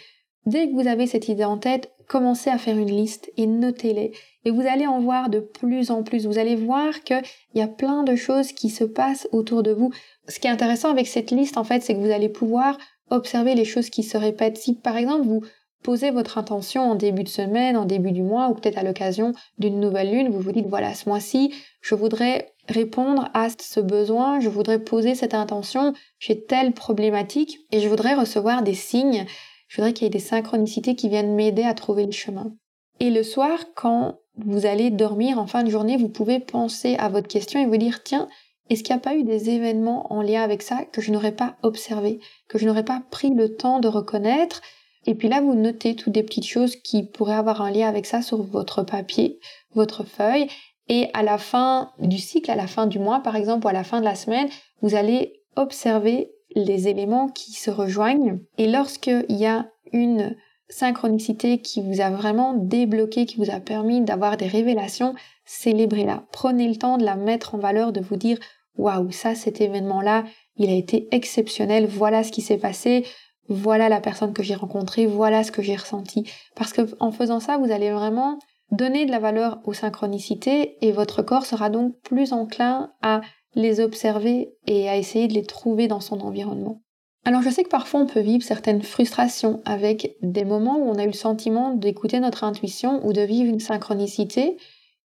dès 0.46 0.68
que 0.68 0.74
vous 0.74 0.88
avez 0.88 1.08
cette 1.08 1.28
idée 1.28 1.44
en 1.44 1.58
tête, 1.58 1.92
commencez 2.08 2.50
à 2.50 2.58
faire 2.58 2.78
une 2.78 2.92
liste 2.92 3.32
et 3.38 3.46
notez-les. 3.46 4.12
Et 4.44 4.52
vous 4.52 4.62
allez 4.62 4.88
en 4.88 5.00
voir 5.00 5.30
de 5.30 5.40
plus 5.40 5.92
en 5.92 6.04
plus. 6.04 6.26
Vous 6.26 6.40
allez 6.40 6.56
voir 6.56 7.04
qu'il 7.04 7.22
y 7.56 7.62
a 7.62 7.68
plein 7.68 8.04
de 8.04 8.16
choses 8.16 8.52
qui 8.52 8.70
se 8.70 8.84
passent 8.84 9.28
autour 9.32 9.64
de 9.64 9.72
vous. 9.72 9.92
Ce 10.28 10.40
qui 10.40 10.48
est 10.48 10.52
intéressant 10.52 10.90
avec 10.90 11.08
cette 11.08 11.32
liste, 11.32 11.58
en 11.58 11.64
fait, 11.64 11.82
c'est 11.82 11.94
que 11.94 12.00
vous 12.00 12.12
allez 12.12 12.30
pouvoir 12.30 12.78
observer 13.12 13.54
les 13.56 13.66
choses 13.66 13.90
qui 13.90 14.04
se 14.04 14.18
répètent. 14.18 14.58
Si 14.58 14.74
par 14.74 14.98
exemple 14.98 15.28
vous 15.28 15.42
Posez 15.84 16.12
votre 16.12 16.38
intention 16.38 16.92
en 16.92 16.96
début 16.96 17.24
de 17.24 17.30
semaine, 17.30 17.76
en 17.76 17.86
début 17.86 18.12
du 18.12 18.22
mois 18.22 18.50
ou 18.50 18.54
peut-être 18.54 18.78
à 18.78 18.84
l'occasion 18.84 19.34
d'une 19.58 19.80
nouvelle 19.80 20.12
lune. 20.12 20.30
Vous 20.30 20.40
vous 20.40 20.52
dites, 20.52 20.68
voilà, 20.68 20.94
ce 20.94 21.10
mois-ci, 21.10 21.54
je 21.82 21.96
voudrais 21.96 22.54
répondre 22.70 23.30
à 23.34 23.48
ce 23.50 23.80
besoin, 23.80 24.40
je 24.40 24.50
voudrais 24.50 24.80
poser 24.80 25.16
cette 25.16 25.34
intention, 25.34 25.94
j'ai 26.20 26.44
telle 26.44 26.74
problématique 26.74 27.60
et 27.72 27.80
je 27.80 27.90
voudrais 27.90 28.14
recevoir 28.14 28.62
des 28.62 28.76
signes, 28.76 29.26
je 29.68 29.78
voudrais 29.78 29.94
qu'il 29.94 30.04
y 30.04 30.08
ait 30.08 30.12
des 30.12 30.20
synchronicités 30.20 30.96
qui 30.96 31.10
viennent 31.10 31.34
m'aider 31.34 31.64
à 31.64 31.74
trouver 31.74 32.06
le 32.06 32.12
chemin. 32.12 32.54
Et 33.00 33.10
le 33.10 33.24
soir, 33.24 33.58
quand 33.76 34.20
vous 34.38 34.68
allez 34.68 34.92
dormir 34.92 35.40
en 35.40 35.48
fin 35.48 35.64
de 35.64 35.72
journée, 35.72 35.98
vous 35.98 36.10
pouvez 36.10 36.40
penser 36.40 36.96
à 36.98 37.10
votre 37.10 37.28
question 37.28 37.60
et 37.60 37.66
vous 37.66 37.78
dire, 37.78 38.04
tiens, 38.04 38.28
est-ce 38.70 38.84
qu'il 38.84 38.96
n'y 38.96 39.00
a 39.00 39.04
pas 39.04 39.16
eu 39.16 39.24
des 39.24 39.50
événements 39.50 40.14
en 40.14 40.22
lien 40.22 40.44
avec 40.44 40.62
ça 40.62 40.86
que 40.86 41.02
je 41.02 41.12
n'aurais 41.12 41.36
pas 41.36 41.56
observé, 41.64 42.20
que 42.48 42.58
je 42.58 42.66
n'aurais 42.66 42.86
pas 42.86 43.02
pris 43.10 43.32
le 43.32 43.56
temps 43.56 43.80
de 43.80 43.88
reconnaître? 43.88 44.62
Et 45.06 45.16
puis 45.16 45.30
là, 45.30 45.42
vous 45.42 45.56
notez 45.56 45.96
toutes 45.96 46.14
des 46.14 46.24
petites 46.24 46.48
choses 46.48 46.76
qui 46.76 47.04
pourraient 47.04 47.34
avoir 47.34 47.62
un 47.62 47.72
lien 47.72 47.88
avec 47.88 48.06
ça 48.06 48.22
sur 48.22 48.44
votre 48.44 48.84
papier, 48.84 49.40
votre 49.74 50.04
feuille. 50.04 50.48
Et 50.88 51.10
à 51.14 51.24
la 51.24 51.38
fin 51.38 51.92
du 52.00 52.18
cycle, 52.18 52.52
à 52.52 52.56
la 52.56 52.68
fin 52.68 52.86
du 52.86 53.00
mois 53.00 53.22
par 53.22 53.36
exemple, 53.36 53.66
ou 53.66 53.70
à 53.70 53.74
la 53.74 53.84
fin 53.84 54.00
de 54.00 54.06
la 54.06 54.16
semaine, 54.16 54.50
vous 54.82 54.96
allez 54.96 55.42
observer 55.56 56.32
les 56.56 56.88
éléments 56.88 57.30
qui 57.30 57.54
se 57.54 57.72
rejoignent. 57.72 58.40
Et 58.58 58.68
lorsqu'il 58.68 59.26
y 59.30 59.46
a 59.46 59.70
une 59.94 60.36
synchronicité 60.70 61.60
qui 61.60 61.82
vous 61.82 62.02
a 62.02 62.10
vraiment 62.10 62.54
débloqué, 62.54 63.26
qui 63.26 63.38
vous 63.38 63.52
a 63.52 63.60
permis 63.60 64.02
d'avoir 64.02 64.38
des 64.38 64.48
révélations, 64.48 65.16
célébrez-la. 65.46 66.26
Prenez 66.32 66.68
le 66.68 66.76
temps 66.76 66.98
de 66.98 67.04
la 67.04 67.16
mettre 67.16 67.56
en 67.56 67.60
valeur, 67.60 67.92
de 67.92 68.02
vous 68.02 68.16
dire 68.16 68.38
waouh, 68.78 69.12
ça, 69.12 69.36
cet 69.36 69.62
événement-là, 69.62 70.24
il 70.56 70.70
a 70.70 70.74
été 70.74 71.08
exceptionnel, 71.12 71.88
voilà 71.88 72.24
ce 72.24 72.32
qui 72.32 72.42
s'est 72.42 72.58
passé, 72.58 73.06
voilà 73.50 73.90
la 73.90 74.02
personne 74.02 74.34
que 74.34 74.44
j'ai 74.44 74.56
rencontrée, 74.56 75.06
voilà 75.06 75.44
ce 75.44 75.52
que 75.52 75.62
j'ai 75.62 75.76
ressenti. 75.76 76.30
Parce 76.56 76.74
que 76.74 76.82
en 77.00 77.12
faisant 77.12 77.40
ça, 77.40 77.58
vous 77.58 77.72
allez 77.72 77.92
vraiment 77.92 78.40
donner 78.72 79.06
de 79.06 79.12
la 79.12 79.20
valeur 79.20 79.60
aux 79.66 79.74
synchronicités 79.74 80.78
et 80.82 80.92
votre 80.92 81.22
corps 81.22 81.46
sera 81.46 81.70
donc 81.70 82.00
plus 82.02 82.34
enclin 82.34 82.92
à 83.02 83.22
les 83.54 83.82
observer 83.82 84.54
et 84.66 84.90
à 84.90 84.96
essayer 84.96 85.28
de 85.28 85.34
les 85.34 85.44
trouver 85.44 85.88
dans 85.88 86.00
son 86.00 86.22
environnement. 86.22 86.82
Alors 87.24 87.42
je 87.42 87.50
sais 87.50 87.64
que 87.64 87.70
parfois 87.70 88.00
on 88.00 88.08
peut 88.08 88.22
vivre 88.22 88.44
certaines 88.44 88.82
frustrations 88.82 89.62
avec 89.66 90.16
des 90.22 90.46
moments 90.46 90.78
où 90.78 90.90
on 90.90 90.98
a 90.98 91.04
eu 91.04 91.08
le 91.08 91.14
sentiment 91.14 91.74
d'écouter 91.74 92.20
notre 92.20 92.44
intuition 92.44 93.06
ou 93.06 93.14
de 93.14 93.22
vivre 93.22 93.50
une 93.50 93.60
synchronicité 93.60 94.58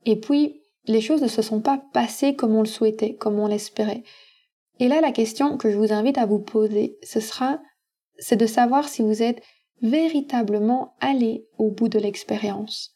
et 0.04 0.20
puis 0.20 0.60
les 0.86 1.00
choses 1.00 1.22
ne 1.22 1.28
se 1.28 1.42
sont 1.42 1.60
pas 1.60 1.82
passées 1.92 2.36
comme 2.36 2.54
on 2.54 2.60
le 2.60 2.68
souhaitait, 2.68 3.14
comme 3.14 3.38
on 3.38 3.46
l'espérait. 3.46 4.04
Et 4.78 4.88
là 4.88 5.00
la 5.00 5.10
question 5.10 5.56
que 5.56 5.70
je 5.70 5.76
vous 5.76 5.92
invite 5.92 6.18
à 6.18 6.26
vous 6.26 6.38
poser, 6.38 6.98
ce 7.02 7.18
sera 7.18 7.58
c'est 8.18 8.36
de 8.36 8.46
savoir 8.46 8.88
si 8.88 9.02
vous 9.02 9.22
êtes 9.22 9.42
véritablement 9.82 10.94
allé 11.00 11.46
au 11.58 11.70
bout 11.70 11.88
de 11.88 11.98
l'expérience. 11.98 12.92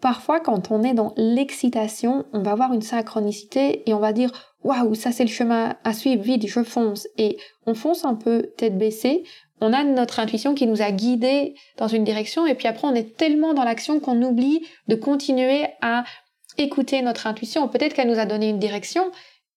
Parfois, 0.00 0.40
quand 0.40 0.70
on 0.70 0.82
est 0.82 0.92
dans 0.92 1.14
l'excitation, 1.16 2.26
on 2.32 2.42
va 2.42 2.52
avoir 2.52 2.72
une 2.74 2.82
synchronicité 2.82 3.88
et 3.88 3.94
on 3.94 3.98
va 3.98 4.12
dire 4.12 4.30
waouh, 4.62 4.94
ça 4.94 5.12
c'est 5.12 5.24
le 5.24 5.30
chemin 5.30 5.76
à 5.84 5.92
suivre, 5.94 6.22
vite, 6.22 6.46
je 6.46 6.62
fonce. 6.62 7.08
Et 7.16 7.38
on 7.66 7.74
fonce 7.74 8.04
un 8.04 8.14
peu 8.14 8.50
tête 8.56 8.76
baissée 8.76 9.24
on 9.60 9.72
a 9.72 9.84
notre 9.84 10.20
intuition 10.20 10.54
qui 10.54 10.66
nous 10.66 10.82
a 10.82 10.90
guidés 10.90 11.54
dans 11.78 11.88
une 11.88 12.04
direction 12.04 12.46
et 12.46 12.54
puis 12.54 12.68
après 12.68 12.86
on 12.86 12.94
est 12.94 13.16
tellement 13.16 13.54
dans 13.54 13.64
l'action 13.64 14.00
qu'on 14.00 14.20
oublie 14.22 14.66
de 14.88 14.94
continuer 14.94 15.66
à 15.80 16.04
écouter 16.58 17.02
notre 17.02 17.26
intuition. 17.26 17.68
Peut-être 17.68 17.94
qu'elle 17.94 18.08
nous 18.08 18.18
a 18.18 18.26
donné 18.26 18.48
une 18.48 18.58
direction, 18.58 19.10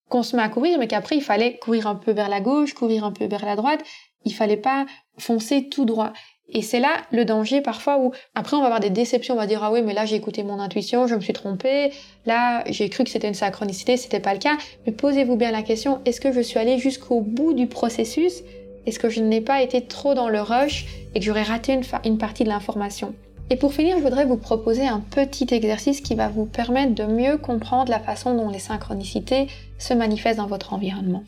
qu'on 0.10 0.24
se 0.24 0.36
met 0.36 0.42
à 0.42 0.50
courir, 0.50 0.78
mais 0.80 0.88
qu'après 0.88 1.16
il 1.16 1.22
fallait 1.22 1.58
courir 1.58 1.88
un 1.88 1.96
peu 1.96 2.12
vers 2.12 2.30
la 2.30 2.42
gauche, 2.42 2.74
courir 2.74 3.04
un 3.04 3.12
peu 3.12 3.26
vers 3.26 3.46
la 3.46 3.56
droite. 3.56 3.82
Il 4.26 4.34
fallait 4.34 4.58
pas 4.58 4.86
foncer 5.18 5.70
tout 5.70 5.86
droit. 5.86 6.12
Et 6.52 6.64
c'est 6.64 6.80
là 6.80 6.90
le 7.12 7.26
danger 7.26 7.62
parfois 7.62 8.00
où 8.00 8.12
après 8.34 8.58
on 8.58 8.60
va 8.60 8.66
avoir 8.66 8.80
des 8.80 8.90
déceptions, 8.90 9.36
on 9.36 9.38
va 9.38 9.46
dire 9.46 9.64
ah 9.64 9.72
oui 9.72 9.84
mais 9.84 9.94
là 9.94 10.06
j'ai 10.06 10.16
écouté 10.16 10.42
mon 10.44 10.60
intuition, 10.60 11.06
je 11.06 11.14
me 11.14 11.22
suis 11.22 11.34
trompée, 11.34 11.92
là 12.26 12.64
j'ai 12.68 12.90
cru 12.90 13.04
que 13.04 13.10
c'était 13.12 13.28
une 13.28 13.36
synchronicité, 13.36 13.98
c'était 13.98 14.20
pas 14.20 14.34
le 14.34 14.40
cas. 14.40 14.58
Mais 14.86 14.92
posez-vous 14.92 15.36
bien 15.36 15.52
la 15.52 15.62
question, 15.62 16.02
est-ce 16.06 16.20
que 16.20 16.32
je 16.32 16.42
suis 16.42 16.58
allée 16.58 16.80
jusqu'au 16.80 17.22
bout 17.22 17.54
du 17.54 17.68
processus? 17.68 18.42
Est-ce 18.88 18.98
que 18.98 19.10
je 19.10 19.22
n'ai 19.22 19.42
pas 19.42 19.62
été 19.62 19.82
trop 19.86 20.16
dans 20.16 20.30
le 20.30 20.42
rush 20.42 20.86
et 21.14 21.20
que 21.20 21.26
j'aurais 21.26 21.44
raté 21.44 21.74
une, 21.74 21.84
une 22.04 22.18
partie 22.18 22.44
de 22.44 22.50
l'information? 22.50 23.14
Et 23.52 23.56
pour 23.56 23.74
finir, 23.74 23.98
je 23.98 24.04
voudrais 24.04 24.26
vous 24.26 24.38
proposer 24.38 24.88
un 24.88 25.00
petit 25.00 25.48
exercice 25.52 26.02
qui 26.02 26.14
va 26.14 26.30
vous 26.30 26.46
permettre 26.46 26.94
de 26.94 27.06
mieux 27.06 27.38
comprendre 27.38 27.90
la 27.90 28.00
façon 28.00 28.36
dont 28.36 28.50
les 28.50 28.60
synchronicités 28.60 29.48
se 29.80 29.94
manifestent 29.94 30.38
dans 30.38 30.48
votre 30.48 30.74
environnement. 30.74 31.24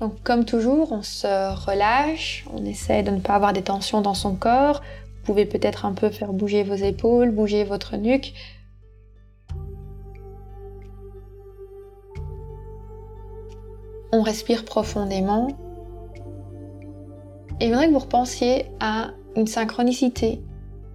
Donc 0.00 0.22
comme 0.22 0.44
toujours, 0.44 0.92
on 0.92 1.02
se 1.02 1.26
relâche, 1.66 2.44
on 2.52 2.64
essaie 2.64 3.02
de 3.02 3.10
ne 3.10 3.20
pas 3.20 3.34
avoir 3.34 3.52
des 3.52 3.62
tensions 3.62 4.02
dans 4.02 4.14
son 4.14 4.36
corps. 4.36 4.82
Vous 5.06 5.32
pouvez 5.32 5.46
peut-être 5.46 5.84
un 5.84 5.94
peu 5.94 6.10
faire 6.10 6.32
bouger 6.32 6.62
vos 6.62 6.74
épaules, 6.74 7.30
bouger 7.30 7.64
votre 7.64 7.96
nuque. 7.96 8.34
On 14.12 14.22
respire 14.22 14.64
profondément. 14.64 15.48
Et 17.60 17.66
je 17.66 17.70
voudrais 17.70 17.86
que 17.88 17.92
vous 17.92 17.98
repensiez 17.98 18.66
à 18.78 19.10
une 19.36 19.46
synchronicité, 19.46 20.40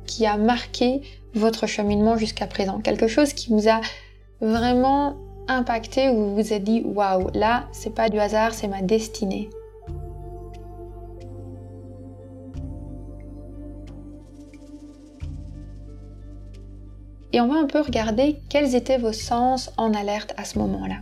qui 0.09 0.25
a 0.25 0.37
marqué 0.37 1.01
votre 1.35 1.67
cheminement 1.67 2.17
jusqu'à 2.17 2.47
présent 2.47 2.79
Quelque 2.79 3.07
chose 3.07 3.33
qui 3.33 3.51
vous 3.51 3.69
a 3.69 3.79
vraiment 4.41 5.15
impacté 5.47 6.09
ou 6.09 6.15
vous 6.15 6.35
vous 6.35 6.53
êtes 6.53 6.63
dit 6.63 6.81
waouh, 6.83 7.29
là, 7.35 7.67
c'est 7.71 7.93
pas 7.93 8.09
du 8.09 8.19
hasard, 8.19 8.53
c'est 8.53 8.67
ma 8.67 8.81
destinée. 8.81 9.49
Et 17.31 17.39
on 17.39 17.47
va 17.47 17.59
un 17.59 17.67
peu 17.67 17.79
regarder 17.79 18.39
quels 18.49 18.73
étaient 18.75 18.97
vos 18.97 19.13
sens 19.13 19.71
en 19.77 19.93
alerte 19.93 20.33
à 20.37 20.45
ce 20.45 20.57
moment-là. 20.57 21.01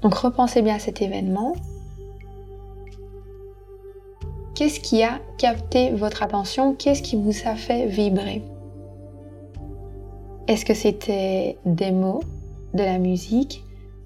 Donc 0.00 0.14
repensez 0.14 0.62
bien 0.62 0.76
à 0.76 0.78
cet 0.78 1.02
événement, 1.02 1.54
Qu'est-ce 4.56 4.80
qui 4.80 5.02
a 5.02 5.20
capté 5.36 5.90
votre 5.90 6.22
attention? 6.22 6.74
Qu'est-ce 6.74 7.02
qui 7.02 7.14
vous 7.14 7.46
a 7.46 7.56
fait 7.56 7.88
vibrer? 7.88 8.42
Est-ce 10.48 10.64
que 10.64 10.72
c'était 10.72 11.58
des 11.66 11.92
mots, 11.92 12.22
de 12.72 12.82
la 12.82 12.96
musique, 12.96 13.62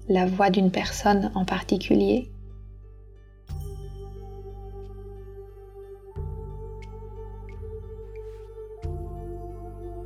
la 0.09 0.25
voix 0.25 0.49
d'une 0.49 0.69
personne 0.69 1.31
en 1.35 1.45
particulier? 1.45 2.29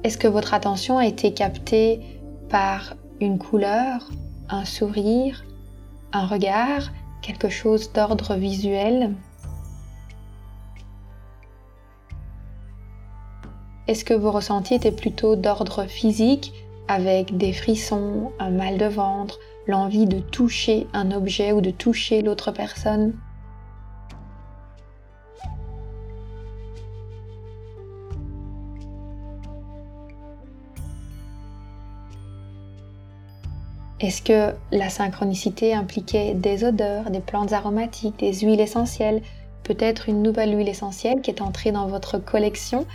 Est-ce 0.04 0.20
que 0.20 0.28
votre 0.28 0.54
attention 0.54 1.00
a 1.00 1.08
été 1.08 1.34
captée 1.34 2.02
par 2.50 2.96
une 3.20 3.40
couleur, 3.40 4.12
un 4.50 4.64
sourire, 4.64 5.44
un 6.14 6.28
regard, 6.28 6.92
quelque 7.24 7.50
chose 7.50 7.92
d'ordre 7.92 8.36
visuel? 8.36 9.16
Est-ce 13.88 14.04
que 14.04 14.16
vos 14.16 14.32
ressentis 14.32 14.74
étaient 14.74 14.92
plutôt 14.92 15.36
d'ordre 15.36 15.86
physique, 15.86 16.54
avec 16.88 17.38
des 17.38 17.54
frissons, 17.54 18.32
un 18.40 18.50
mal 18.50 18.80
de 18.80 18.86
ventre, 18.86 19.40
l'envie 19.68 20.08
de 20.08 20.20
toucher 20.20 20.88
un 20.94 21.12
objet 21.12 21.52
ou 21.52 21.62
de 21.62 21.70
toucher 21.70 22.24
l'autre 22.24 22.52
personne? 22.52 23.14
Est-ce 34.00 34.24
que 34.24 34.56
la 34.72 34.90
synchronicité 34.90 35.76
impliquait 35.76 36.34
des 36.34 36.64
odeurs, 36.64 37.12
des 37.12 37.20
plantes 37.20 37.54
aromatiques, 37.54 38.18
des 38.18 38.34
huiles 38.34 38.60
essentielles, 38.62 39.22
peut-être 39.64 40.10
une 40.10 40.24
nouvelle 40.24 40.58
huile 40.58 40.70
essentielle 40.70 41.22
qui 41.22 41.30
est 41.30 41.42
entrée 41.42 41.72
dans 41.72 41.88
votre 41.88 42.18
collection 42.18 42.86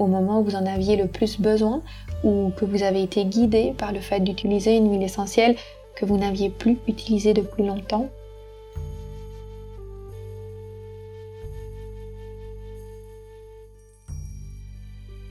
au 0.00 0.06
moment 0.06 0.40
où 0.40 0.44
vous 0.44 0.56
en 0.56 0.66
aviez 0.66 0.96
le 0.96 1.06
plus 1.06 1.40
besoin 1.40 1.82
ou 2.24 2.50
que 2.56 2.64
vous 2.64 2.82
avez 2.82 3.02
été 3.02 3.24
guidé 3.24 3.74
par 3.78 3.92
le 3.92 4.00
fait 4.00 4.20
d'utiliser 4.20 4.76
une 4.76 4.90
huile 4.90 5.02
essentielle 5.02 5.54
que 5.94 6.06
vous 6.06 6.16
n'aviez 6.16 6.48
plus 6.48 6.78
utilisée 6.88 7.34
depuis 7.34 7.64
longtemps? 7.64 8.08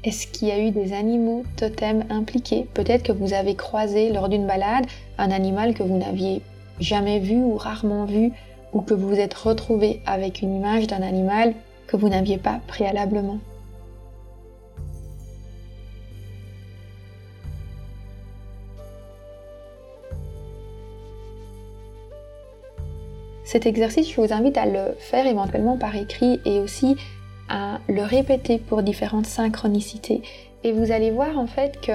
Est-ce 0.03 0.27
qu'il 0.27 0.47
y 0.47 0.51
a 0.51 0.59
eu 0.59 0.71
des 0.71 0.93
animaux 0.93 1.43
totems 1.57 2.05
impliqués? 2.09 2.67
Peut-être 2.73 3.03
que 3.03 3.11
vous 3.11 3.33
avez 3.33 3.55
croisé 3.55 4.13
lors 4.13 4.29
d'une 4.29 4.47
balade 4.47 4.85
un 5.17 5.29
animal 5.31 5.73
que 5.73 5.83
vous 5.83 5.97
n'aviez 5.97 6.41
jamais 6.79 7.19
vu 7.19 7.35
ou 7.35 7.57
rarement 7.57 8.05
vu, 8.05 8.31
ou 8.71 8.81
que 8.81 8.93
vous 8.93 9.09
vous 9.09 9.19
êtes 9.19 9.33
retrouvé 9.33 10.01
avec 10.05 10.41
une 10.41 10.55
image 10.55 10.87
d'un 10.87 11.01
animal 11.01 11.53
que 11.87 11.97
vous 11.97 12.07
n'aviez 12.07 12.37
pas 12.37 12.61
préalablement. 12.67 13.39
Cet 23.51 23.65
exercice, 23.65 24.11
je 24.11 24.21
vous 24.21 24.31
invite 24.31 24.59
à 24.59 24.67
le 24.67 24.95
faire 24.99 25.25
éventuellement 25.25 25.75
par 25.75 25.95
écrit 25.95 26.39
et 26.45 26.59
aussi 26.59 26.97
à 27.49 27.79
le 27.87 28.03
répéter 28.03 28.59
pour 28.59 28.83
différentes 28.83 29.25
synchronicités. 29.25 30.21
Et 30.63 30.71
vous 30.71 30.91
allez 30.91 31.09
voir 31.09 31.39
en 31.39 31.47
fait 31.47 31.81
que 31.81 31.93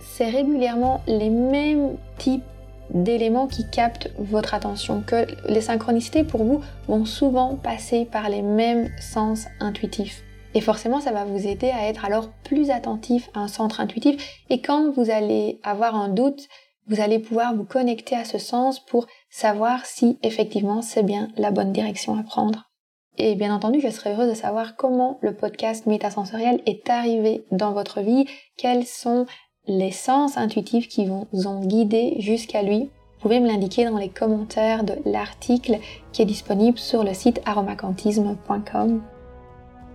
c'est 0.00 0.30
régulièrement 0.30 1.02
les 1.06 1.28
mêmes 1.28 1.98
types 2.16 2.42
d'éléments 2.88 3.48
qui 3.48 3.68
captent 3.68 4.10
votre 4.18 4.54
attention, 4.54 5.02
que 5.06 5.26
les 5.46 5.60
synchronicités 5.60 6.24
pour 6.24 6.42
vous 6.42 6.62
vont 6.86 7.04
souvent 7.04 7.56
passer 7.56 8.06
par 8.06 8.30
les 8.30 8.40
mêmes 8.40 8.88
sens 8.98 9.44
intuitifs. 9.60 10.24
Et 10.54 10.62
forcément, 10.62 11.02
ça 11.02 11.12
va 11.12 11.26
vous 11.26 11.46
aider 11.46 11.68
à 11.68 11.86
être 11.86 12.06
alors 12.06 12.30
plus 12.44 12.70
attentif 12.70 13.28
à 13.34 13.40
un 13.40 13.48
centre 13.48 13.82
intuitif. 13.82 14.40
Et 14.48 14.62
quand 14.62 14.90
vous 14.92 15.10
allez 15.10 15.60
avoir 15.64 15.94
un 15.94 16.08
doute, 16.08 16.48
vous 16.86 17.02
allez 17.02 17.18
pouvoir 17.18 17.54
vous 17.54 17.64
connecter 17.64 18.16
à 18.16 18.24
ce 18.24 18.38
sens 18.38 18.80
pour 18.80 19.06
savoir 19.30 19.86
si 19.86 20.18
effectivement 20.22 20.82
c'est 20.82 21.02
bien 21.02 21.28
la 21.36 21.50
bonne 21.50 21.72
direction 21.72 22.18
à 22.18 22.22
prendre. 22.22 22.68
Et 23.16 23.34
bien 23.34 23.52
entendu, 23.52 23.80
je 23.80 23.88
serais 23.88 24.14
heureuse 24.14 24.30
de 24.30 24.34
savoir 24.34 24.76
comment 24.76 25.18
le 25.22 25.34
podcast 25.34 25.86
métasensoriel 25.86 26.62
est 26.66 26.88
arrivé 26.88 27.44
dans 27.50 27.72
votre 27.72 28.00
vie, 28.00 28.26
quels 28.56 28.86
sont 28.86 29.26
les 29.66 29.90
sens 29.90 30.36
intuitifs 30.36 30.88
qui 30.88 31.06
vous 31.06 31.26
ont 31.46 31.60
guidé 31.60 32.14
jusqu'à 32.20 32.62
lui. 32.62 32.78
Vous 33.18 33.22
pouvez 33.22 33.40
me 33.40 33.48
l'indiquer 33.48 33.84
dans 33.84 33.98
les 33.98 34.08
commentaires 34.08 34.84
de 34.84 34.94
l'article 35.04 35.78
qui 36.12 36.22
est 36.22 36.26
disponible 36.26 36.78
sur 36.78 37.02
le 37.02 37.12
site 37.12 37.40
aromacantisme.com. 37.44 39.02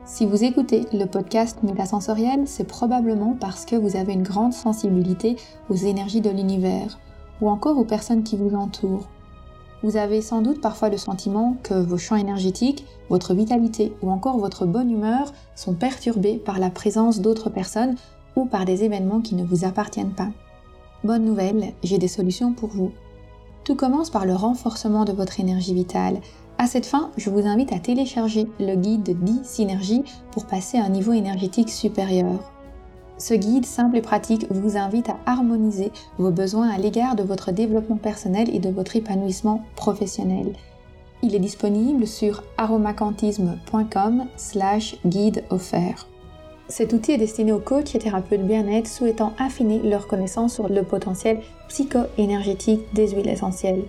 Si 0.06 0.26
vous 0.26 0.44
écoutez 0.44 0.82
le 0.92 1.06
podcast 1.06 1.64
métasensoriel, 1.64 2.46
c'est 2.46 2.68
probablement 2.68 3.38
parce 3.40 3.66
que 3.66 3.78
vous 3.78 3.96
avez 3.96 4.12
une 4.12 4.24
grande 4.24 4.52
sensibilité 4.52 5.38
aux 5.70 5.76
énergies 5.76 6.20
de 6.20 6.30
l'univers 6.30 7.00
ou 7.40 7.50
encore 7.50 7.78
aux 7.78 7.86
personnes 7.86 8.24
qui 8.24 8.36
vous 8.36 8.54
entourent. 8.54 9.08
Vous 9.84 9.98
avez 9.98 10.22
sans 10.22 10.42
doute 10.42 10.62
parfois 10.62 10.90
le 10.90 10.98
sentiment 10.98 11.58
que 11.62 11.74
vos 11.74 11.98
champs 11.98 12.16
énergétiques, 12.16 12.86
votre 13.10 13.34
vitalité 13.34 13.94
ou 14.02 14.10
encore 14.10 14.38
votre 14.38 14.66
bonne 14.66 14.90
humeur 14.90 15.34
sont 15.56 15.74
perturbés 15.74 16.38
par 16.38 16.58
la 16.58 16.70
présence 16.70 17.20
d'autres 17.20 17.50
personnes 17.50 17.96
ou 18.38 18.46
par 18.46 18.64
des 18.64 18.86
événements 18.86 19.22
qui 19.22 19.36
ne 19.36 19.44
vous 19.44 19.66
appartiennent 19.66 20.14
pas. 20.14 20.30
Bonne 21.04 21.26
nouvelle, 21.26 21.74
j'ai 21.84 21.98
des 21.98 22.08
solutions 22.08 22.54
pour 22.54 22.70
vous. 22.70 22.92
Tout 23.66 23.76
commence 23.76 24.10
par 24.10 24.26
le 24.26 24.34
renforcement 24.34 25.04
de 25.04 25.12
votre 25.12 25.42
énergie 25.42 25.74
vitale 25.74 26.20
à 26.60 26.68
cette 26.68 26.86
fin, 26.86 27.10
je 27.18 27.30
vous 27.30 27.48
invite 27.48 27.74
à 27.74 27.80
télécharger 27.80 28.48
le 28.60 28.76
guide 28.76 29.18
10 29.22 29.40
synergies 29.44 30.04
pour 30.32 30.46
passer 30.46 30.78
à 30.78 30.86
un 30.86 30.90
niveau 30.90 31.12
énergétique 31.12 31.70
supérieur. 31.70 32.53
Ce 33.24 33.34
guide 33.34 33.66
simple 33.66 33.96
et 33.96 34.02
pratique 34.02 34.48
vous 34.50 34.76
invite 34.76 35.08
à 35.08 35.16
harmoniser 35.26 35.94
vos 36.18 36.30
besoins 36.30 36.70
à 36.70 36.78
l'égard 36.78 37.16
de 37.16 37.24
votre 37.24 37.54
développement 37.54 37.96
personnel 37.96 38.54
et 38.54 38.60
de 38.60 38.68
votre 38.68 38.98
épanouissement 38.98 39.64
professionnel. 39.78 40.52
Il 41.22 41.34
est 41.34 41.40
disponible 41.40 42.06
sur 42.06 42.44
aromacantisme.com 42.58 44.26
slash 44.36 44.98
guide 45.06 45.46
offert. 45.52 46.10
Cet 46.68 46.92
outil 46.92 47.14
est 47.14 47.18
destiné 47.18 47.54
aux 47.54 47.60
coachs 47.60 47.96
et 47.96 48.00
thérapeutes 48.00 48.46
bien-être 48.46 48.90
souhaitant 48.90 49.32
affiner 49.40 49.80
leur 49.80 50.08
connaissance 50.08 50.56
sur 50.56 50.68
le 50.68 50.84
potentiel 50.84 51.40
psycho-énergétique 51.70 52.82
des 52.94 53.08
huiles 53.12 53.30
essentielles. 53.30 53.84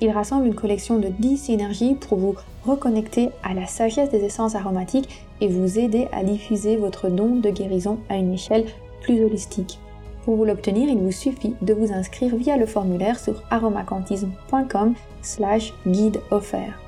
Il 0.00 0.10
rassemble 0.10 0.46
une 0.46 0.54
collection 0.54 0.98
de 0.98 1.08
10 1.08 1.36
synergies 1.36 1.94
pour 1.94 2.18
vous 2.18 2.34
reconnecter 2.64 3.30
à 3.42 3.54
la 3.54 3.66
sagesse 3.66 4.10
des 4.10 4.24
essences 4.24 4.54
aromatiques 4.54 5.26
et 5.40 5.48
vous 5.48 5.78
aider 5.78 6.08
à 6.12 6.24
diffuser 6.24 6.76
votre 6.76 7.08
don 7.08 7.36
de 7.36 7.50
guérison 7.50 7.98
à 8.08 8.16
une 8.16 8.32
échelle 8.32 8.64
plus 9.00 9.24
holistique. 9.24 9.78
Pour 10.24 10.36
vous 10.36 10.44
l'obtenir, 10.44 10.88
il 10.88 10.98
vous 10.98 11.12
suffit 11.12 11.54
de 11.60 11.74
vous 11.74 11.92
inscrire 11.92 12.34
via 12.34 12.56
le 12.56 12.66
formulaire 12.66 13.18
sur 13.18 13.42
aromacantisme.com 13.50 14.94
slash 15.22 15.74
guide 15.86 16.20
offert. 16.30 16.80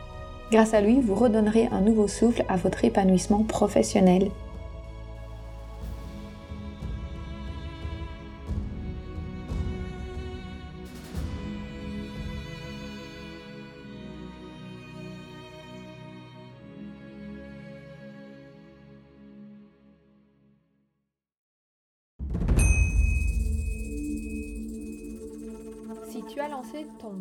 Grâce 0.51 0.75
à 0.75 0.81
lui, 0.81 1.01
vous 1.01 1.15
redonnerez 1.15 1.69
un 1.73 1.81
nouveau 1.81 2.09
souffle 2.09 2.45
à 2.49 2.57
votre 2.57 2.85
épanouissement 2.85 3.43
professionnel 3.43 4.31